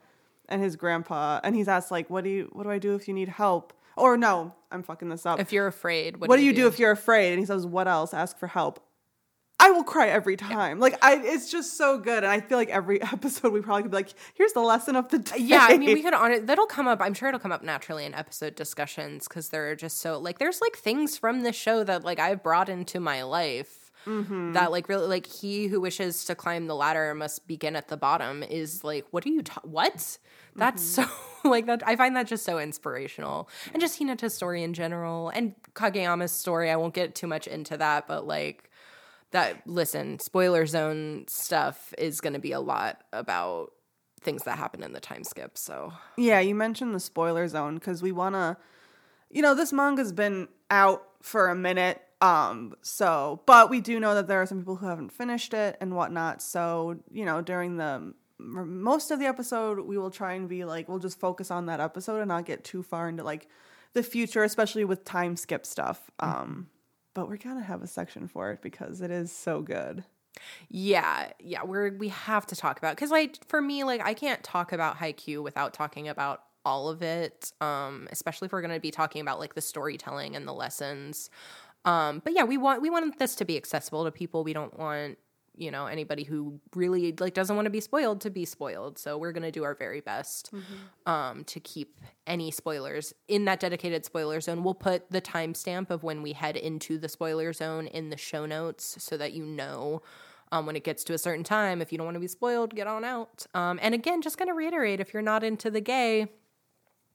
and 0.48 0.62
his 0.62 0.76
grandpa 0.76 1.40
and 1.44 1.56
he's 1.56 1.68
asked 1.68 1.92
like 1.92 2.10
what 2.10 2.24
do 2.24 2.30
you 2.30 2.50
what 2.54 2.64
do 2.64 2.72
I 2.72 2.80
do 2.80 2.96
if 2.96 3.08
you 3.08 3.14
need 3.14 3.30
help? 3.30 3.74
Or 3.98 4.18
no 4.18 4.54
I'm 4.72 4.84
fucking 4.84 5.10
this 5.10 5.26
up. 5.26 5.40
If 5.40 5.52
you're 5.52 5.68
afraid 5.68 6.18
what, 6.18 6.30
what 6.30 6.38
do, 6.38 6.44
you 6.44 6.54
do? 6.54 6.62
do? 6.62 6.68
if 6.68 6.80
you're 6.80 6.92
afraid? 6.92 7.32
And 7.32 7.40
he 7.40 7.46
says 7.46 7.66
what 7.66 7.88
else? 7.88 8.14
Ask 8.14 8.38
for 8.38 8.48
help 8.48 8.80
I 9.62 9.72
will 9.72 9.84
cry 9.84 10.08
every 10.08 10.38
time. 10.38 10.80
Like 10.80 10.98
I, 11.04 11.18
it's 11.18 11.52
just 11.52 11.78
so 11.78 11.98
good, 11.98 12.24
and 12.24 12.32
I 12.32 12.40
feel 12.40 12.58
like 12.58 12.70
every 12.70 13.02
episode 13.14 13.52
we 13.54 13.62
probably 13.62 13.84
could 13.84 13.92
be 13.92 13.98
like, 13.98 14.14
"Here's 14.34 14.54
the 14.54 14.62
lesson 14.62 14.96
of 14.96 15.10
the 15.10 15.20
day." 15.20 15.36
Yeah, 15.38 15.66
I 15.70 15.78
mean, 15.78 15.94
we 15.94 16.02
could 16.02 16.14
on 16.14 16.32
it. 16.32 16.48
That'll 16.48 16.66
come 16.66 16.88
up. 16.88 17.02
I'm 17.02 17.14
sure 17.14 17.28
it'll 17.30 17.40
come 17.40 17.52
up 17.52 17.64
naturally 17.64 18.06
in 18.06 18.14
episode 18.14 18.56
discussions 18.56 19.28
because 19.28 19.50
they're 19.50 19.76
just 19.76 20.00
so 20.00 20.18
like. 20.18 20.40
There's 20.40 20.62
like 20.62 20.78
things 20.78 21.18
from 21.18 21.42
the 21.44 21.52
show 21.52 21.84
that 21.84 22.04
like 22.04 22.20
I've 22.20 22.42
brought 22.42 22.70
into 22.70 23.00
my 23.00 23.24
life 23.24 23.86
Mm-hmm. 24.06 24.54
that 24.54 24.72
like 24.72 24.88
really 24.88 25.08
like 25.08 25.28
he 25.28 25.68
who 25.68 25.82
wishes 25.82 26.24
to 26.26 26.34
climb 26.34 26.68
the 26.68 26.74
ladder 26.76 27.14
must 27.14 27.46
begin 27.48 27.76
at 27.76 27.90
the 27.90 27.98
bottom 27.98 28.44
is 28.44 28.82
like 28.82 29.06
what 29.12 29.26
are 29.26 29.30
you 29.30 29.42
ta- 29.44 29.60
what 29.64 30.18
that's 30.56 30.82
so 30.82 31.06
like 31.44 31.66
that 31.66 31.84
i 31.86 31.98
find 31.98 32.16
that 32.16 32.26
just 32.26 32.46
so 32.46 32.60
inspirational 32.60 33.50
and 33.74 33.82
just 33.82 34.00
hinata's 34.00 34.34
story 34.34 34.64
in 34.64 34.74
general 34.74 35.28
and 35.30 35.54
kageyama's 35.74 36.32
story 36.32 36.72
i 36.72 36.78
won't 36.78 36.94
get 36.94 37.14
too 37.14 37.28
much 37.28 37.46
into 37.46 37.76
that 37.76 38.08
but 38.08 38.26
like 38.26 38.69
that 39.32 39.66
listen 39.68 40.20
spoiler 40.20 40.66
zone 40.66 41.26
stuff 41.28 41.94
is 41.98 42.22
going 42.22 42.34
to 42.34 42.40
be 42.40 42.52
a 42.52 42.60
lot 42.60 43.04
about 43.14 43.72
things 44.22 44.44
that 44.44 44.58
happen 44.58 44.84
in 44.84 44.94
the 44.94 45.00
time 45.00 45.24
skip 45.24 45.58
so 45.58 45.94
Yeah, 46.18 46.40
you 46.40 46.56
mentioned 46.56 46.94
the 46.94 47.00
spoiler 47.00 47.48
zone 47.48 47.76
because 47.76 48.02
we 48.02 48.12
want 48.12 48.36
to, 48.36 48.58
you 49.30 49.42
know, 49.42 49.56
this 49.56 49.72
manga's 49.72 50.12
been 50.12 50.48
out 50.70 51.04
for 51.22 51.50
a 51.50 51.56
minute. 51.56 52.02
Um, 52.22 52.76
so, 52.82 53.42
but 53.46 53.70
we 53.70 53.80
do 53.80 54.00
know 54.00 54.16
that 54.16 54.28
there 54.28 54.42
are 54.42 54.46
some 54.46 54.60
people 54.60 54.76
who 54.76 54.88
haven't 54.88 55.12
finished 55.12 55.54
it 55.54 55.78
and 55.80 55.96
whatnot. 55.96 56.42
So, 56.42 56.98
you 57.12 57.24
know, 57.24 57.42
during 57.42 57.78
the 57.78 58.14
most 58.40 59.12
of 59.12 59.20
the 59.20 59.26
episode, 59.26 59.80
we 59.80 59.98
will 59.98 60.12
try 60.12 60.34
and 60.34 60.48
be 60.50 60.66
like, 60.66 60.90
we'll 60.90 61.00
just 61.00 61.20
focus 61.20 61.52
on 61.52 61.68
that 61.68 61.80
episode 61.80 62.20
and 62.20 62.28
not 62.28 62.46
get 62.46 62.64
too 62.64 62.84
far 62.84 63.08
into 63.08 63.24
like 63.24 63.48
the 63.94 64.04
future, 64.04 64.44
especially 64.44 64.86
with 64.86 65.04
time 65.06 65.36
skip 65.36 65.66
stuff. 65.66 66.10
Um, 66.20 66.68
but 67.14 67.28
we're 67.28 67.38
gonna 67.38 67.64
have 67.64 67.82
a 67.82 67.88
section 67.88 68.28
for 68.28 68.52
it 68.52 68.62
because 68.62 69.02
it 69.02 69.12
is 69.12 69.32
so 69.32 69.62
good. 69.62 70.04
Yeah, 70.70 71.32
yeah, 71.40 71.64
we're 71.64 71.96
we 71.98 72.10
have 72.10 72.46
to 72.48 72.56
talk 72.56 72.78
about 72.78 72.96
because 72.96 73.12
like 73.12 73.38
for 73.48 73.62
me, 73.62 73.84
like 73.84 74.02
I 74.06 74.14
can't 74.14 74.44
talk 74.44 74.72
about 74.72 74.98
Haikyuu 74.98 75.44
without 75.44 75.74
talking 75.74 76.08
about 76.08 76.44
all 76.66 76.90
of 76.90 77.02
it. 77.02 77.52
Um, 77.62 78.08
especially 78.12 78.48
if 78.48 78.52
we're 78.52 78.62
gonna 78.62 78.80
be 78.80 78.92
talking 78.92 79.22
about 79.22 79.40
like 79.40 79.56
the 79.56 79.62
storytelling 79.62 80.36
and 80.36 80.48
the 80.48 80.54
lessons. 80.54 81.30
Um, 81.86 82.22
but 82.24 82.34
yeah, 82.34 82.44
we 82.44 82.58
want 82.58 82.82
we 82.82 82.90
want 82.90 83.18
this 83.20 83.36
to 83.36 83.46
be 83.46 83.58
accessible 83.58 84.06
to 84.06 84.12
people. 84.12 84.44
We 84.44 84.54
don't 84.54 84.78
want 84.78 85.18
you 85.60 85.70
know 85.72 85.86
anybody 85.86 86.24
who 86.24 86.60
really 86.74 87.14
like 87.20 87.34
doesn't 87.34 87.56
want 87.56 87.66
to 87.66 87.70
be 87.70 87.82
spoiled 87.82 88.22
to 88.22 88.30
be 88.30 88.46
spoiled. 88.46 88.98
So 88.98 89.18
we're 89.18 89.32
gonna 89.32 89.52
do 89.52 89.64
our 89.64 89.76
very 89.76 90.02
best 90.02 90.52
um, 91.06 91.44
to 91.46 91.60
keep 91.60 92.00
any 92.26 92.50
spoilers 92.50 93.14
in 93.28 93.46
that 93.46 93.60
dedicated 93.60 94.06
spoiler 94.06 94.40
zone. 94.42 94.64
We'll 94.64 94.74
put 94.74 95.12
the 95.12 95.22
timestamp 95.22 95.90
of 95.90 96.04
when 96.04 96.22
we 96.22 96.34
head 96.34 96.56
into 96.56 96.98
the 96.98 97.10
spoiler 97.10 97.54
zone 97.54 97.88
in 97.88 98.10
the 98.10 98.18
show 98.18 98.46
notes 98.46 98.96
so 99.00 99.18
that 99.18 99.34
you 99.34 99.46
know 99.46 100.02
um, 100.52 100.66
when 100.66 100.76
it 100.76 100.84
gets 100.84 101.04
to 101.06 101.14
a 101.14 101.18
certain 101.18 101.44
time. 101.44 101.82
If 101.82 101.92
you 101.92 101.98
don't 101.98 102.08
want 102.08 102.16
to 102.16 102.22
be 102.22 102.28
spoiled, 102.28 102.74
get 102.74 102.88
on 102.88 103.04
out. 103.04 103.46
Um, 103.54 103.80
and 103.82 103.94
again, 103.94 104.22
just 104.22 104.38
gonna 104.38 104.56
reiterate: 104.56 105.00
if 105.00 105.14
you're 105.14 105.22
not 105.22 105.44
into 105.44 105.70
the 105.70 105.82
gay, 105.82 106.28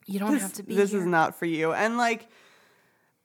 you 0.07 0.19
don't 0.19 0.37
have 0.37 0.53
to 0.55 0.63
be. 0.63 0.75
this 0.75 0.91
here. 0.91 1.01
is 1.01 1.07
not 1.07 1.39
for 1.39 1.47
you 1.47 1.73
and 1.73 1.97
like 1.97 2.29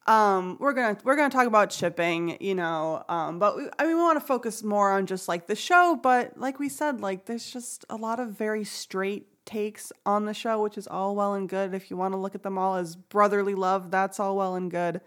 um 0.09 0.57
we're 0.59 0.73
gonna 0.73 0.97
we're 1.03 1.15
gonna 1.15 1.29
talk 1.29 1.45
about 1.45 1.71
shipping 1.71 2.35
you 2.41 2.55
know 2.55 3.03
um 3.09 3.37
but 3.37 3.55
we, 3.55 3.67
i 3.77 3.85
mean 3.85 3.95
we 3.95 4.01
want 4.01 4.19
to 4.19 4.25
focus 4.25 4.63
more 4.63 4.91
on 4.91 5.05
just 5.05 5.27
like 5.27 5.45
the 5.45 5.55
show 5.55 5.97
but 6.01 6.35
like 6.35 6.57
we 6.57 6.67
said 6.67 6.99
like 6.99 7.25
there's 7.25 7.51
just 7.51 7.85
a 7.91 7.95
lot 7.95 8.19
of 8.19 8.29
very 8.29 8.63
straight 8.63 9.27
takes 9.45 9.91
on 10.05 10.25
the 10.25 10.33
show 10.33 10.61
which 10.61 10.77
is 10.77 10.87
all 10.87 11.15
well 11.15 11.33
and 11.33 11.49
good. 11.49 11.73
If 11.73 11.89
you 11.89 11.97
want 11.97 12.13
to 12.13 12.17
look 12.17 12.35
at 12.35 12.43
them 12.43 12.57
all 12.57 12.75
as 12.75 12.95
brotherly 12.95 13.55
love 13.55 13.89
that's 13.89 14.19
all 14.19 14.35
well 14.37 14.55
and 14.55 14.69
good 14.69 15.01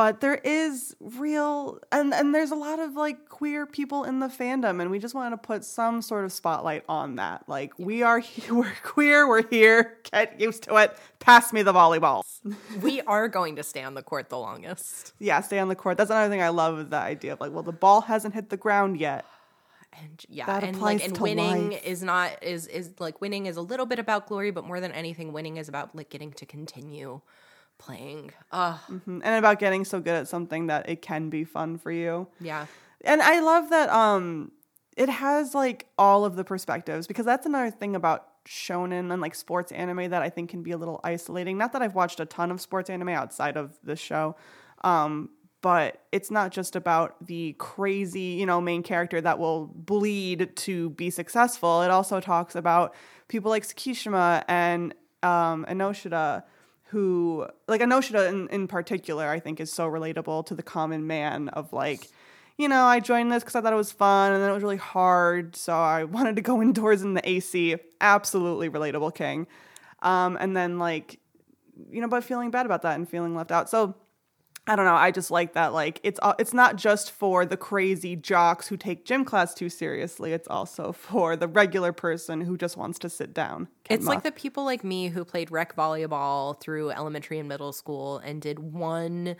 but 0.00 0.22
there 0.22 0.36
is 0.36 0.96
real 0.98 1.78
and 1.92 2.14
and 2.14 2.34
there's 2.34 2.50
a 2.50 2.54
lot 2.54 2.78
of 2.78 2.94
like 2.94 3.28
queer 3.28 3.66
people 3.66 4.04
in 4.04 4.18
the 4.18 4.28
fandom 4.28 4.80
and 4.80 4.90
we 4.90 4.98
just 4.98 5.14
want 5.14 5.30
to 5.34 5.36
put 5.36 5.62
some 5.62 6.00
sort 6.00 6.24
of 6.24 6.32
spotlight 6.32 6.82
on 6.88 7.16
that. 7.16 7.46
Like 7.46 7.78
we 7.78 8.02
are 8.02 8.22
we're 8.50 8.72
queer 8.82 9.28
we're 9.28 9.46
here 9.48 9.98
get 10.10 10.40
used 10.40 10.62
to 10.62 10.76
it 10.76 10.96
pass 11.18 11.52
me 11.52 11.60
the 11.62 11.74
volleyball 11.74 12.22
we 12.80 13.02
are 13.02 13.28
going 13.28 13.56
to 13.56 13.62
stay 13.62 13.82
on 13.82 13.92
the 13.92 14.02
court 14.02 14.30
the 14.30 14.38
longest. 14.38 15.12
yeah 15.18 15.42
stay 15.42 15.58
on 15.58 15.68
the 15.68 15.76
court. 15.76 15.98
That's 15.98 16.08
another 16.08 16.30
thing 16.30 16.40
i 16.40 16.48
love 16.48 16.78
is 16.78 16.88
the 16.88 16.96
idea 16.96 17.34
of 17.34 17.40
like 17.42 17.52
well 17.52 17.62
the 17.62 17.70
ball 17.70 18.00
hasn't 18.00 18.32
hit 18.32 18.48
the 18.48 18.56
ground 18.56 18.98
yet. 18.98 19.26
And 19.92 20.24
yeah, 20.28 20.46
That 20.46 20.62
and 20.62 20.80
like 20.80 21.04
and 21.04 21.18
winning 21.18 21.72
life. 21.72 21.84
is 21.84 22.02
not 22.02 22.42
is 22.42 22.68
is 22.68 22.92
like 23.00 23.20
winning 23.20 23.46
is 23.46 23.56
a 23.56 23.60
little 23.60 23.86
bit 23.86 23.98
about 23.98 24.28
glory, 24.28 24.52
but 24.52 24.64
more 24.64 24.78
than 24.80 24.92
anything, 24.92 25.32
winning 25.32 25.56
is 25.56 25.68
about 25.68 25.96
like 25.96 26.08
getting 26.08 26.32
to 26.34 26.46
continue 26.46 27.20
playing. 27.80 28.30
Uh 28.52 28.76
Mhm. 28.88 29.20
and 29.24 29.34
about 29.42 29.58
getting 29.58 29.84
so 29.84 30.00
good 30.00 30.14
at 30.14 30.28
something 30.28 30.68
that 30.68 30.88
it 30.88 31.00
can 31.02 31.30
be 31.30 31.42
fun 31.44 31.78
for 31.78 31.90
you 31.90 32.28
yeah. 32.40 32.66
and 33.04 33.20
I 33.22 33.40
love 33.40 33.70
that 33.70 33.88
um 33.90 34.52
it 34.96 35.08
has 35.08 35.54
like 35.54 35.86
all 35.96 36.24
of 36.24 36.36
the 36.36 36.44
perspectives 36.44 37.06
because 37.06 37.24
that's 37.24 37.46
another 37.46 37.70
thing 37.70 37.96
about 37.96 38.26
shonen 38.46 39.10
and 39.12 39.20
like 39.22 39.34
sports 39.34 39.70
anime 39.72 40.10
that 40.10 40.22
I 40.22 40.28
think 40.28 40.50
can 40.50 40.62
be 40.62 40.72
a 40.72 40.76
little 40.78 40.98
isolating. 41.04 41.56
Not 41.58 41.72
that 41.72 41.82
I've 41.82 41.94
watched 41.94 42.20
a 42.20 42.26
ton 42.26 42.50
of 42.50 42.60
sports 42.60 42.88
anime 42.90 43.10
outside 43.10 43.56
of 43.56 43.78
the 43.82 43.96
show. 43.96 44.36
Um 44.84 45.30
but 45.62 46.00
it's 46.10 46.30
not 46.30 46.52
just 46.52 46.74
about 46.74 47.16
the 47.26 47.54
crazy, 47.58 48.30
you 48.40 48.46
know, 48.46 48.62
main 48.62 48.82
character 48.82 49.20
that 49.20 49.38
will 49.38 49.66
bleed 49.74 50.56
to 50.56 50.88
be 50.90 51.10
successful. 51.10 51.82
It 51.82 51.90
also 51.90 52.18
talks 52.18 52.54
about 52.54 52.94
people 53.28 53.50
like 53.50 53.62
Tsukishima 53.64 54.42
and 54.48 54.94
um 55.22 55.66
Ennoshita 55.68 56.42
who 56.90 57.46
like 57.68 57.80
Ennoshita 57.80 58.28
in, 58.28 58.48
in 58.48 58.68
particular 58.68 59.28
I 59.28 59.40
think 59.40 59.60
is 59.60 59.72
so 59.72 59.88
relatable 59.88 60.46
to 60.46 60.54
the 60.54 60.62
common 60.62 61.06
man 61.06 61.48
of 61.50 61.72
like 61.72 62.08
you 62.60 62.68
know, 62.68 62.84
I 62.84 63.00
joined 63.00 63.32
this 63.32 63.42
because 63.42 63.54
I 63.54 63.62
thought 63.62 63.72
it 63.72 63.76
was 63.76 63.90
fun 63.90 64.32
and 64.32 64.42
then 64.42 64.50
it 64.50 64.52
was 64.52 64.62
really 64.62 64.76
hard. 64.76 65.56
So 65.56 65.72
I 65.72 66.04
wanted 66.16 66.36
to 66.36 66.42
go 66.42 66.60
indoors 66.60 67.00
in 67.00 67.14
the 67.14 67.26
AC. 67.26 67.76
Absolutely 68.02 68.68
relatable, 68.68 69.14
King. 69.14 69.46
Um, 70.02 70.36
and 70.38 70.54
then, 70.54 70.78
like, 70.78 71.18
you 71.90 72.02
know, 72.02 72.08
but 72.08 72.22
feeling 72.22 72.50
bad 72.50 72.66
about 72.66 72.82
that 72.82 72.96
and 72.96 73.08
feeling 73.08 73.34
left 73.34 73.50
out. 73.50 73.70
So 73.70 73.94
I 74.66 74.76
don't 74.76 74.84
know. 74.84 74.94
I 74.94 75.10
just 75.10 75.30
like 75.30 75.54
that. 75.54 75.72
Like, 75.72 76.00
it's 76.02 76.20
it's 76.38 76.54
not 76.54 76.76
just 76.76 77.10
for 77.10 77.44
the 77.44 77.56
crazy 77.56 78.14
jocks 78.14 78.68
who 78.68 78.76
take 78.76 79.04
gym 79.04 79.24
class 79.24 79.54
too 79.54 79.68
seriously. 79.68 80.32
It's 80.32 80.48
also 80.48 80.92
for 80.92 81.36
the 81.36 81.48
regular 81.48 81.92
person 81.92 82.40
who 82.40 82.56
just 82.56 82.76
wants 82.76 82.98
to 83.00 83.10
sit 83.10 83.34
down. 83.34 83.68
It's 83.88 84.06
like 84.06 84.22
the 84.22 84.30
people 84.30 84.64
like 84.64 84.84
me 84.84 85.08
who 85.08 85.24
played 85.24 85.50
rec 85.50 85.74
volleyball 85.74 86.60
through 86.60 86.90
elementary 86.90 87.38
and 87.38 87.48
middle 87.48 87.72
school 87.72 88.18
and 88.18 88.40
did 88.40 88.58
one 88.58 89.36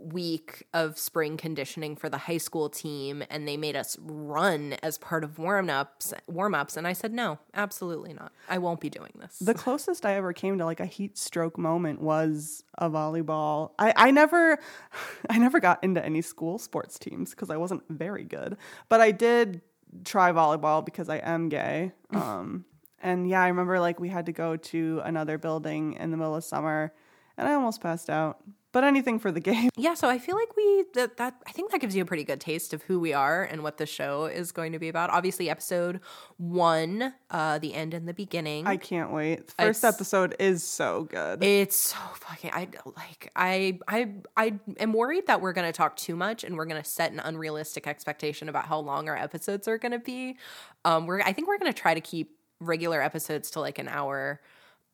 week 0.00 0.64
of 0.74 0.98
spring 0.98 1.36
conditioning 1.36 1.96
for 1.96 2.08
the 2.08 2.18
high 2.18 2.38
school 2.38 2.68
team 2.68 3.22
and 3.30 3.46
they 3.46 3.56
made 3.56 3.76
us 3.76 3.96
run 4.00 4.74
as 4.82 4.98
part 4.98 5.24
of 5.24 5.38
warm-ups 5.38 6.12
warm-ups 6.26 6.76
and 6.76 6.86
I 6.86 6.92
said 6.92 7.12
no, 7.12 7.38
absolutely 7.54 8.12
not. 8.12 8.32
I 8.48 8.58
won't 8.58 8.80
be 8.80 8.90
doing 8.90 9.12
this. 9.18 9.38
The 9.38 9.54
closest 9.54 10.06
I 10.06 10.14
ever 10.14 10.32
came 10.32 10.58
to 10.58 10.64
like 10.64 10.80
a 10.80 10.86
heat 10.86 11.18
stroke 11.18 11.58
moment 11.58 12.00
was 12.00 12.64
a 12.78 12.90
volleyball. 12.90 13.72
I, 13.78 13.92
I 13.96 14.10
never 14.10 14.58
I 15.30 15.38
never 15.38 15.60
got 15.60 15.82
into 15.82 16.04
any 16.04 16.22
school 16.22 16.58
sports 16.58 16.98
teams 16.98 17.30
because 17.30 17.50
I 17.50 17.56
wasn't 17.56 17.82
very 17.88 18.24
good. 18.24 18.56
But 18.88 19.00
I 19.00 19.10
did 19.10 19.62
try 20.04 20.32
volleyball 20.32 20.84
because 20.84 21.08
I 21.08 21.16
am 21.18 21.48
gay. 21.48 21.92
Um 22.12 22.64
and 23.02 23.28
yeah, 23.28 23.42
I 23.42 23.48
remember 23.48 23.78
like 23.78 24.00
we 24.00 24.08
had 24.08 24.26
to 24.26 24.32
go 24.32 24.56
to 24.56 25.02
another 25.04 25.38
building 25.38 25.92
in 25.94 26.10
the 26.10 26.16
middle 26.16 26.34
of 26.34 26.44
summer 26.44 26.92
and 27.36 27.48
I 27.48 27.54
almost 27.54 27.80
passed 27.80 28.10
out. 28.10 28.38
But 28.76 28.84
anything 28.84 29.18
for 29.18 29.32
the 29.32 29.40
game. 29.40 29.70
Yeah, 29.78 29.94
so 29.94 30.06
I 30.06 30.18
feel 30.18 30.36
like 30.36 30.54
we 30.54 30.84
that, 30.92 31.16
that 31.16 31.36
I 31.46 31.52
think 31.52 31.70
that 31.72 31.80
gives 31.80 31.96
you 31.96 32.02
a 32.02 32.04
pretty 32.04 32.24
good 32.24 32.42
taste 32.42 32.74
of 32.74 32.82
who 32.82 33.00
we 33.00 33.14
are 33.14 33.42
and 33.42 33.62
what 33.62 33.78
the 33.78 33.86
show 33.86 34.26
is 34.26 34.52
going 34.52 34.72
to 34.72 34.78
be 34.78 34.90
about. 34.90 35.08
Obviously, 35.08 35.48
episode 35.48 36.00
one, 36.36 37.14
uh, 37.30 37.58
the 37.58 37.72
end 37.72 37.94
and 37.94 38.06
the 38.06 38.12
beginning. 38.12 38.66
I 38.66 38.76
can't 38.76 39.12
wait. 39.12 39.50
First 39.58 39.82
It's- 39.82 39.84
episode 39.84 40.36
is 40.38 40.62
so 40.62 41.04
good. 41.04 41.42
it's 41.42 41.74
so 41.74 41.96
fucking. 42.16 42.50
I 42.52 42.68
like. 42.84 43.30
I 43.34 43.78
I 43.88 44.12
I 44.36 44.60
am 44.78 44.92
worried 44.92 45.26
that 45.28 45.40
we're 45.40 45.54
gonna 45.54 45.72
talk 45.72 45.96
too 45.96 46.14
much 46.14 46.44
and 46.44 46.54
we're 46.54 46.66
gonna 46.66 46.84
set 46.84 47.12
an 47.12 47.20
unrealistic 47.20 47.86
expectation 47.86 48.50
about 48.50 48.66
how 48.66 48.78
long 48.80 49.08
our 49.08 49.16
episodes 49.16 49.66
are 49.68 49.78
gonna 49.78 49.98
be. 49.98 50.36
Um, 50.84 51.06
we're 51.06 51.22
I 51.22 51.32
think 51.32 51.48
we're 51.48 51.56
gonna 51.56 51.72
try 51.72 51.94
to 51.94 52.02
keep 52.02 52.36
regular 52.60 53.00
episodes 53.00 53.50
to 53.52 53.60
like 53.60 53.78
an 53.78 53.88
hour. 53.88 54.42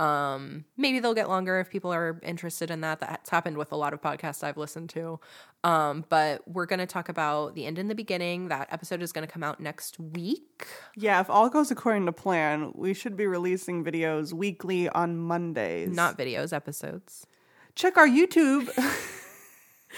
Um, 0.03 0.65
maybe 0.77 0.99
they'll 0.99 1.15
get 1.15 1.29
longer 1.29 1.61
if 1.61 1.71
people 1.71 1.93
are 1.93 2.19
interested 2.25 2.73
in 2.73 2.81
that. 2.81 2.99
That's 2.99 3.31
happened 3.31 3.57
with 3.57 3.71
a 3.71 3.77
lot 3.77 3.93
of 3.93 4.03
podcasts 4.03 4.43
I've 4.43 4.57
listened 4.57 4.91
to. 4.91 5.21
Um, 5.63 6.05
but 6.09 6.43
we're 6.49 6.67
going 6.67 6.81
to 6.81 6.87
talk 6.87 7.09
about 7.09 7.55
the 7.55 7.67
end 7.67 7.79
and 7.79 7.89
the 7.89 7.95
beginning. 7.95 8.49
That 8.49 8.67
episode 8.73 9.01
is 9.01 9.13
going 9.13 9.25
to 9.25 9.33
come 9.33 9.45
out 9.45 9.61
next 9.61 10.01
week. 10.01 10.67
yeah, 10.97 11.21
if 11.21 11.31
all 11.31 11.49
goes 11.49 11.71
according 11.71 12.07
to 12.07 12.13
plan, 12.13 12.73
we 12.75 12.95
should 12.95 13.17
be 13.17 13.27
releasing 13.27 13.85
videos 13.85 14.33
weekly 14.33 14.89
on 14.89 15.17
Mondays. 15.17 15.91
Not 15.91 16.19
videos, 16.19 16.53
episodes. 16.53 17.25
check 17.77 17.97
our 17.97 18.09
YouTube. 18.09 18.69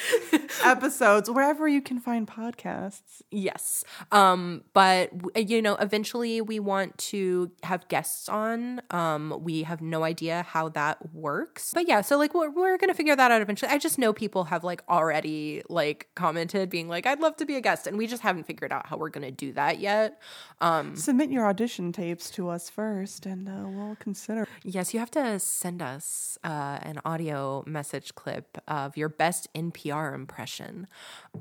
episodes 0.65 1.31
wherever 1.31 1.67
you 1.69 1.81
can 1.81 1.99
find 2.01 2.27
podcasts. 2.27 3.23
Yes. 3.31 3.85
Um, 4.13 4.65
but 4.73 5.11
you 5.37 5.63
know, 5.63 5.75
eventually 5.77 6.41
we 6.41 6.59
want 6.61 6.97
to 6.99 7.51
have 7.63 7.89
guests 7.89 8.29
on. 8.29 8.83
Um, 8.91 9.39
we 9.43 9.63
have 9.63 9.81
no 9.81 10.05
idea 10.05 10.45
how 10.49 10.69
that 10.71 11.15
works. 11.15 11.73
But 11.75 11.89
yeah, 11.89 12.01
so 12.01 12.17
like 12.19 12.35
we're, 12.35 12.51
we're 12.51 12.77
going 12.79 12.89
to 12.89 12.95
figure 12.95 13.17
that 13.17 13.31
out 13.31 13.41
eventually. 13.41 13.71
I 13.71 13.79
just 13.79 13.99
know 13.99 14.13
people 14.13 14.45
have 14.45 14.65
like 14.65 14.83
already 14.89 15.63
like 15.69 16.09
commented 16.15 16.71
being 16.71 16.89
like 16.89 17.07
I'd 17.07 17.21
love 17.21 17.37
to 17.37 17.47
be 17.47 17.57
a 17.57 17.61
guest 17.61 17.87
and 17.87 17.97
we 17.97 18.07
just 18.07 18.23
haven't 18.23 18.45
figured 18.45 18.73
out 18.73 18.87
how 18.87 18.97
we're 18.97 19.11
going 19.11 19.25
to 19.25 19.31
do 19.31 19.53
that 19.53 19.79
yet. 19.79 20.21
Um, 20.61 20.97
Submit 20.97 21.31
your 21.31 21.47
audition 21.47 21.93
tapes 21.93 22.31
to 22.31 22.49
us 22.49 22.69
first 22.71 23.27
and 23.27 23.49
uh, 23.49 23.65
we'll 23.67 23.97
consider. 23.97 24.47
yes, 24.63 24.93
you 24.95 25.01
have 25.01 25.11
to 25.13 25.39
send 25.39 25.83
us 25.83 26.39
uh, 26.45 26.79
an 26.83 27.01
audio 27.05 27.63
message 27.67 28.15
clip 28.15 28.59
of 28.69 28.97
your 28.97 29.09
best 29.09 29.49
NPR 29.85 30.15
impression. 30.15 30.87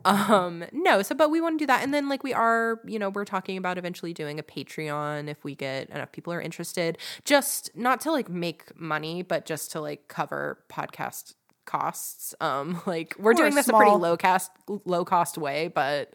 Um, 0.05 0.65
no, 0.71 1.01
so 1.01 1.15
but 1.15 1.29
we 1.29 1.41
want 1.41 1.57
to 1.59 1.63
do 1.63 1.67
that, 1.67 1.83
and 1.83 1.93
then 1.93 2.09
like 2.09 2.23
we 2.23 2.33
are, 2.33 2.79
you 2.85 2.99
know, 2.99 3.09
we're 3.09 3.25
talking 3.25 3.57
about 3.57 3.77
eventually 3.77 4.13
doing 4.13 4.39
a 4.39 4.43
Patreon 4.43 5.29
if 5.29 5.43
we 5.43 5.55
get 5.55 5.89
enough 5.89 6.11
people 6.11 6.33
are 6.33 6.41
interested. 6.41 6.97
Just 7.25 7.75
not 7.75 8.01
to 8.01 8.11
like 8.11 8.29
make 8.29 8.77
money, 8.79 9.21
but 9.21 9.45
just 9.45 9.71
to 9.71 9.81
like 9.81 10.07
cover 10.07 10.59
podcast 10.69 11.35
costs. 11.65 12.35
Um, 12.41 12.81
like 12.85 13.15
we're 13.17 13.31
Or 13.31 13.35
doing 13.35 13.55
this 13.55 13.67
a 13.67 13.73
pretty 13.73 13.91
low 13.91 14.17
cost 14.17 14.51
low 14.85 15.05
cost 15.05 15.37
way, 15.37 15.69
but 15.69 16.13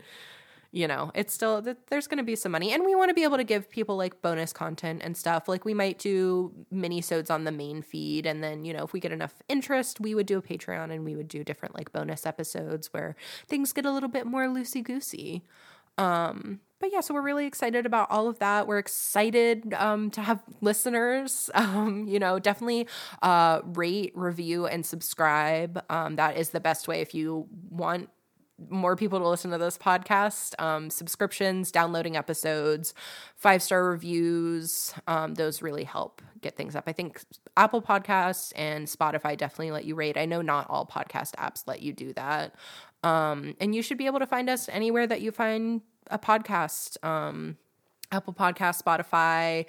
you 0.71 0.87
know, 0.87 1.11
it's 1.15 1.33
still 1.33 1.65
there's 1.89 2.07
going 2.07 2.19
to 2.19 2.25
be 2.25 2.37
some 2.37 2.53
money, 2.53 2.73
and 2.73 2.85
we 2.85 2.95
want 2.95 3.09
to 3.09 3.15
be 3.15 3.23
able 3.23 3.39
to 3.39 3.45
give 3.45 3.71
people 3.71 3.97
like 3.97 4.21
bonus 4.21 4.53
content 4.53 5.01
and 5.03 5.17
stuff. 5.17 5.49
Like 5.49 5.65
we 5.65 5.73
might 5.73 5.99
do 5.99 6.53
mini 6.71 7.01
sodes 7.01 7.31
on 7.31 7.45
the 7.45 7.53
main 7.53 7.81
feed, 7.81 8.27
and 8.27 8.45
then 8.45 8.65
you 8.65 8.75
know, 8.75 8.85
if 8.85 8.93
we 8.93 9.01
get 9.01 9.13
enough 9.13 9.35
interest, 9.49 9.99
we 9.99 10.15
would 10.15 10.27
do 10.27 10.39
a 10.39 10.43
Patreon, 10.43 10.93
and 10.93 11.05
we 11.05 11.17
would 11.17 11.29
do 11.29 11.43
different 11.43 11.75
like 11.75 11.91
bonus 11.93 12.27
episodes 12.27 12.93
where 12.93 13.17
things 13.47 13.73
get 13.73 13.87
a 13.87 13.93
little 13.93 14.11
bit 14.11 14.27
more 14.27 14.45
loosey 14.45 14.83
goosey. 14.83 15.43
Um, 15.97 16.61
but 16.81 16.93
yeah, 16.93 17.01
so 17.01 17.13
we're 17.13 17.23
really 17.23 17.47
excited 17.47 17.87
about 17.87 18.09
all 18.11 18.29
of 18.29 18.39
that. 18.39 18.69
We're 18.69 18.79
excited 18.79 19.75
um, 19.75 20.11
to 20.13 20.21
have 20.21 20.43
listeners. 20.61 21.51
Um, 21.59 22.07
you 22.07 22.21
know, 22.21 22.39
definitely 22.39 22.87
uh, 23.21 23.61
rate, 23.65 24.13
review, 24.15 24.67
and 24.67 24.87
subscribe. 24.87 25.83
Um, 25.91 26.17
that 26.17 26.37
is 26.37 26.51
the 26.51 26.61
best 26.61 26.87
way 26.87 27.01
if 27.01 27.15
you 27.15 27.47
want 27.69 28.11
more 28.69 28.97
people 28.97 29.19
to 29.19 29.29
listen 29.29 29.51
to 29.53 29.59
this 29.59 29.79
podcast. 29.79 30.61
Um, 30.61 30.91
subscriptions, 30.91 31.71
downloading 31.71 32.17
episodes, 32.17 32.95
five 33.37 33.63
star 33.63 33.85
reviews. 33.85 34.95
Um, 35.07 35.35
those 35.35 35.63
really 35.63 35.85
help 35.85 36.23
get 36.41 36.57
things 36.57 36.75
up. 36.77 36.85
I 36.87 36.93
think 36.93 37.23
Apple 37.57 37.83
Podcasts 37.83 38.53
and 38.57 38.87
Spotify 38.87 39.37
definitely 39.37 39.71
let 39.71 39.85
you 39.85 39.95
rate. 39.95 40.17
I 40.17 40.25
know 40.25 40.43
not 40.43 40.67
all 40.69 40.87
podcast 40.87 41.35
apps 41.37 41.65
let 41.67 41.83
you 41.83 41.93
do 41.93 42.13
that. 42.15 42.55
Um, 43.03 43.55
and 43.61 43.75
you 43.75 43.83
should 43.83 43.99
be 43.99 44.07
able 44.07 44.19
to 44.19 44.27
find 44.27 44.51
us 44.51 44.69
anywhere 44.69 45.07
that 45.07 45.21
you 45.21 45.31
find 45.31 45.83
a 46.11 46.19
podcast. 46.19 47.03
Um, 47.05 47.57
Apple 48.11 48.33
Podcast, 48.33 48.83
Spotify, 48.83 49.67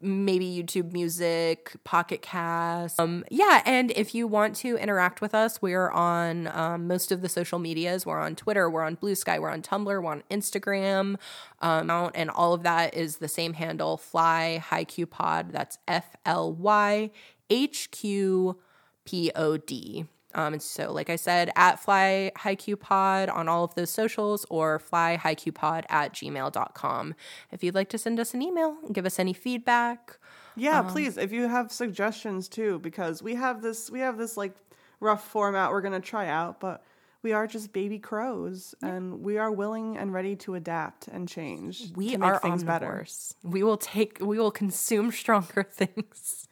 maybe 0.00 0.46
YouTube 0.46 0.92
Music, 0.92 1.72
Pocket 1.84 2.22
Cast. 2.22 3.00
Um, 3.00 3.24
yeah, 3.30 3.62
and 3.64 3.90
if 3.92 4.14
you 4.14 4.26
want 4.26 4.54
to 4.56 4.76
interact 4.76 5.20
with 5.20 5.34
us, 5.34 5.62
we're 5.62 5.90
on 5.90 6.48
um, 6.48 6.86
most 6.86 7.10
of 7.10 7.22
the 7.22 7.28
social 7.28 7.58
medias. 7.58 8.04
We're 8.04 8.20
on 8.20 8.36
Twitter, 8.36 8.68
we're 8.68 8.82
on 8.82 8.96
Bluesky, 8.96 9.40
we're 9.40 9.50
on 9.50 9.62
Tumblr, 9.62 9.86
we're 9.86 10.04
on 10.10 10.22
Instagram, 10.30 11.16
um, 11.60 12.10
and 12.14 12.30
all 12.30 12.52
of 12.52 12.62
that 12.64 12.94
is 12.94 13.16
the 13.16 13.28
same 13.28 13.54
handle, 13.54 13.96
Fly 13.96 14.58
High 14.58 14.84
Q 14.84 15.06
Pod. 15.06 15.52
That's 15.52 15.78
F 15.88 16.16
L 16.24 16.52
Y 16.52 17.10
H 17.48 17.90
Q 17.90 18.58
P 19.04 19.30
O 19.34 19.56
D. 19.56 20.06
Um, 20.36 20.52
and 20.52 20.62
so, 20.62 20.92
like 20.92 21.08
I 21.10 21.16
said, 21.16 21.50
at 21.56 21.80
Fly 21.80 22.30
Haiku 22.36 22.78
Pod 22.78 23.30
on 23.30 23.48
all 23.48 23.64
of 23.64 23.74
those 23.74 23.90
socials 23.90 24.44
or 24.50 24.78
flyhighqpod 24.78 25.84
at 25.88 26.12
gmail.com. 26.12 27.14
If 27.50 27.64
you'd 27.64 27.74
like 27.74 27.88
to 27.88 27.98
send 27.98 28.20
us 28.20 28.34
an 28.34 28.42
email 28.42 28.76
give 28.92 29.06
us 29.06 29.18
any 29.18 29.32
feedback, 29.32 30.18
Yeah, 30.54 30.82
please, 30.82 31.16
if 31.16 31.32
you 31.32 31.48
have 31.48 31.72
suggestions 31.72 32.48
too, 32.48 32.78
because 32.80 33.22
we 33.22 33.34
have 33.34 33.62
this 33.62 33.90
we 33.90 34.00
have 34.00 34.18
this 34.18 34.36
like 34.36 34.54
rough 35.00 35.26
format 35.26 35.70
we're 35.70 35.80
gonna 35.80 36.00
try 36.00 36.28
out, 36.28 36.60
but 36.60 36.84
we 37.22 37.32
are 37.32 37.46
just 37.46 37.72
baby 37.72 37.98
crows 37.98 38.74
and 38.82 39.22
we 39.22 39.38
are 39.38 39.50
willing 39.50 39.96
and 39.96 40.12
ready 40.12 40.36
to 40.36 40.54
adapt 40.54 41.08
and 41.08 41.28
change. 41.28 41.92
we 41.96 42.12
to 42.12 42.18
make 42.18 42.28
are 42.28 42.38
things 42.38 42.62
better. 42.62 43.04
We 43.42 43.62
will 43.62 43.78
take, 43.78 44.18
we 44.20 44.38
will 44.38 44.52
consume 44.52 45.10
stronger 45.22 45.64
things. 45.64 46.46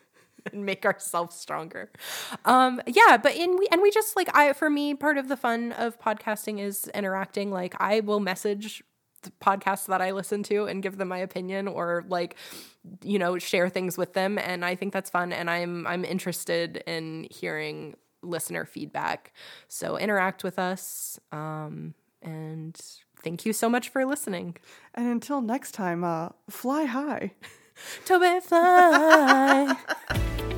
And 0.52 0.64
make 0.64 0.85
ourselves 0.85 1.37
stronger. 1.37 1.90
Um, 2.44 2.80
yeah, 2.87 3.16
but 3.16 3.35
in 3.35 3.57
we 3.59 3.68
and 3.70 3.83
we 3.83 3.90
just 3.90 4.16
like 4.16 4.35
I 4.35 4.52
for 4.52 4.70
me, 4.70 4.94
part 4.94 5.18
of 5.18 5.28
the 5.28 5.37
fun 5.37 5.72
of 5.72 6.00
podcasting 6.00 6.61
is 6.61 6.88
interacting. 6.94 7.50
Like 7.50 7.74
I 7.80 8.00
will 8.00 8.20
message 8.20 8.83
podcasts 9.40 9.87
that 9.87 10.02
I 10.02 10.11
listen 10.11 10.42
to 10.44 10.66
and 10.66 10.83
give 10.83 10.98
them 10.98 11.09
my 11.09 11.18
opinion 11.18 11.66
or 11.66 12.04
like 12.09 12.37
you 13.02 13.18
know 13.18 13.38
share 13.38 13.70
things 13.70 13.96
with 13.96 14.12
them 14.12 14.38
and 14.38 14.64
I 14.64 14.74
think 14.74 14.92
that's 14.92 15.09
fun 15.09 15.33
and 15.33 15.48
I'm 15.48 15.87
I'm 15.87 16.04
interested 16.04 16.83
in 16.87 17.26
hearing 17.30 17.96
listener 18.22 18.66
feedback. 18.66 19.33
So 19.68 19.96
interact 19.96 20.44
with 20.44 20.59
us 20.59 21.18
um 21.33 21.94
and 22.20 22.78
thank 23.22 23.46
you 23.46 23.52
so 23.52 23.68
much 23.68 23.88
for 23.88 24.04
listening. 24.04 24.57
And 24.94 25.07
until 25.09 25.40
next 25.40 25.72
time, 25.72 26.04
uh, 26.04 26.30
fly 26.48 26.85
high. 26.85 27.33
Toby 28.05 28.41
Fly. 28.41 29.77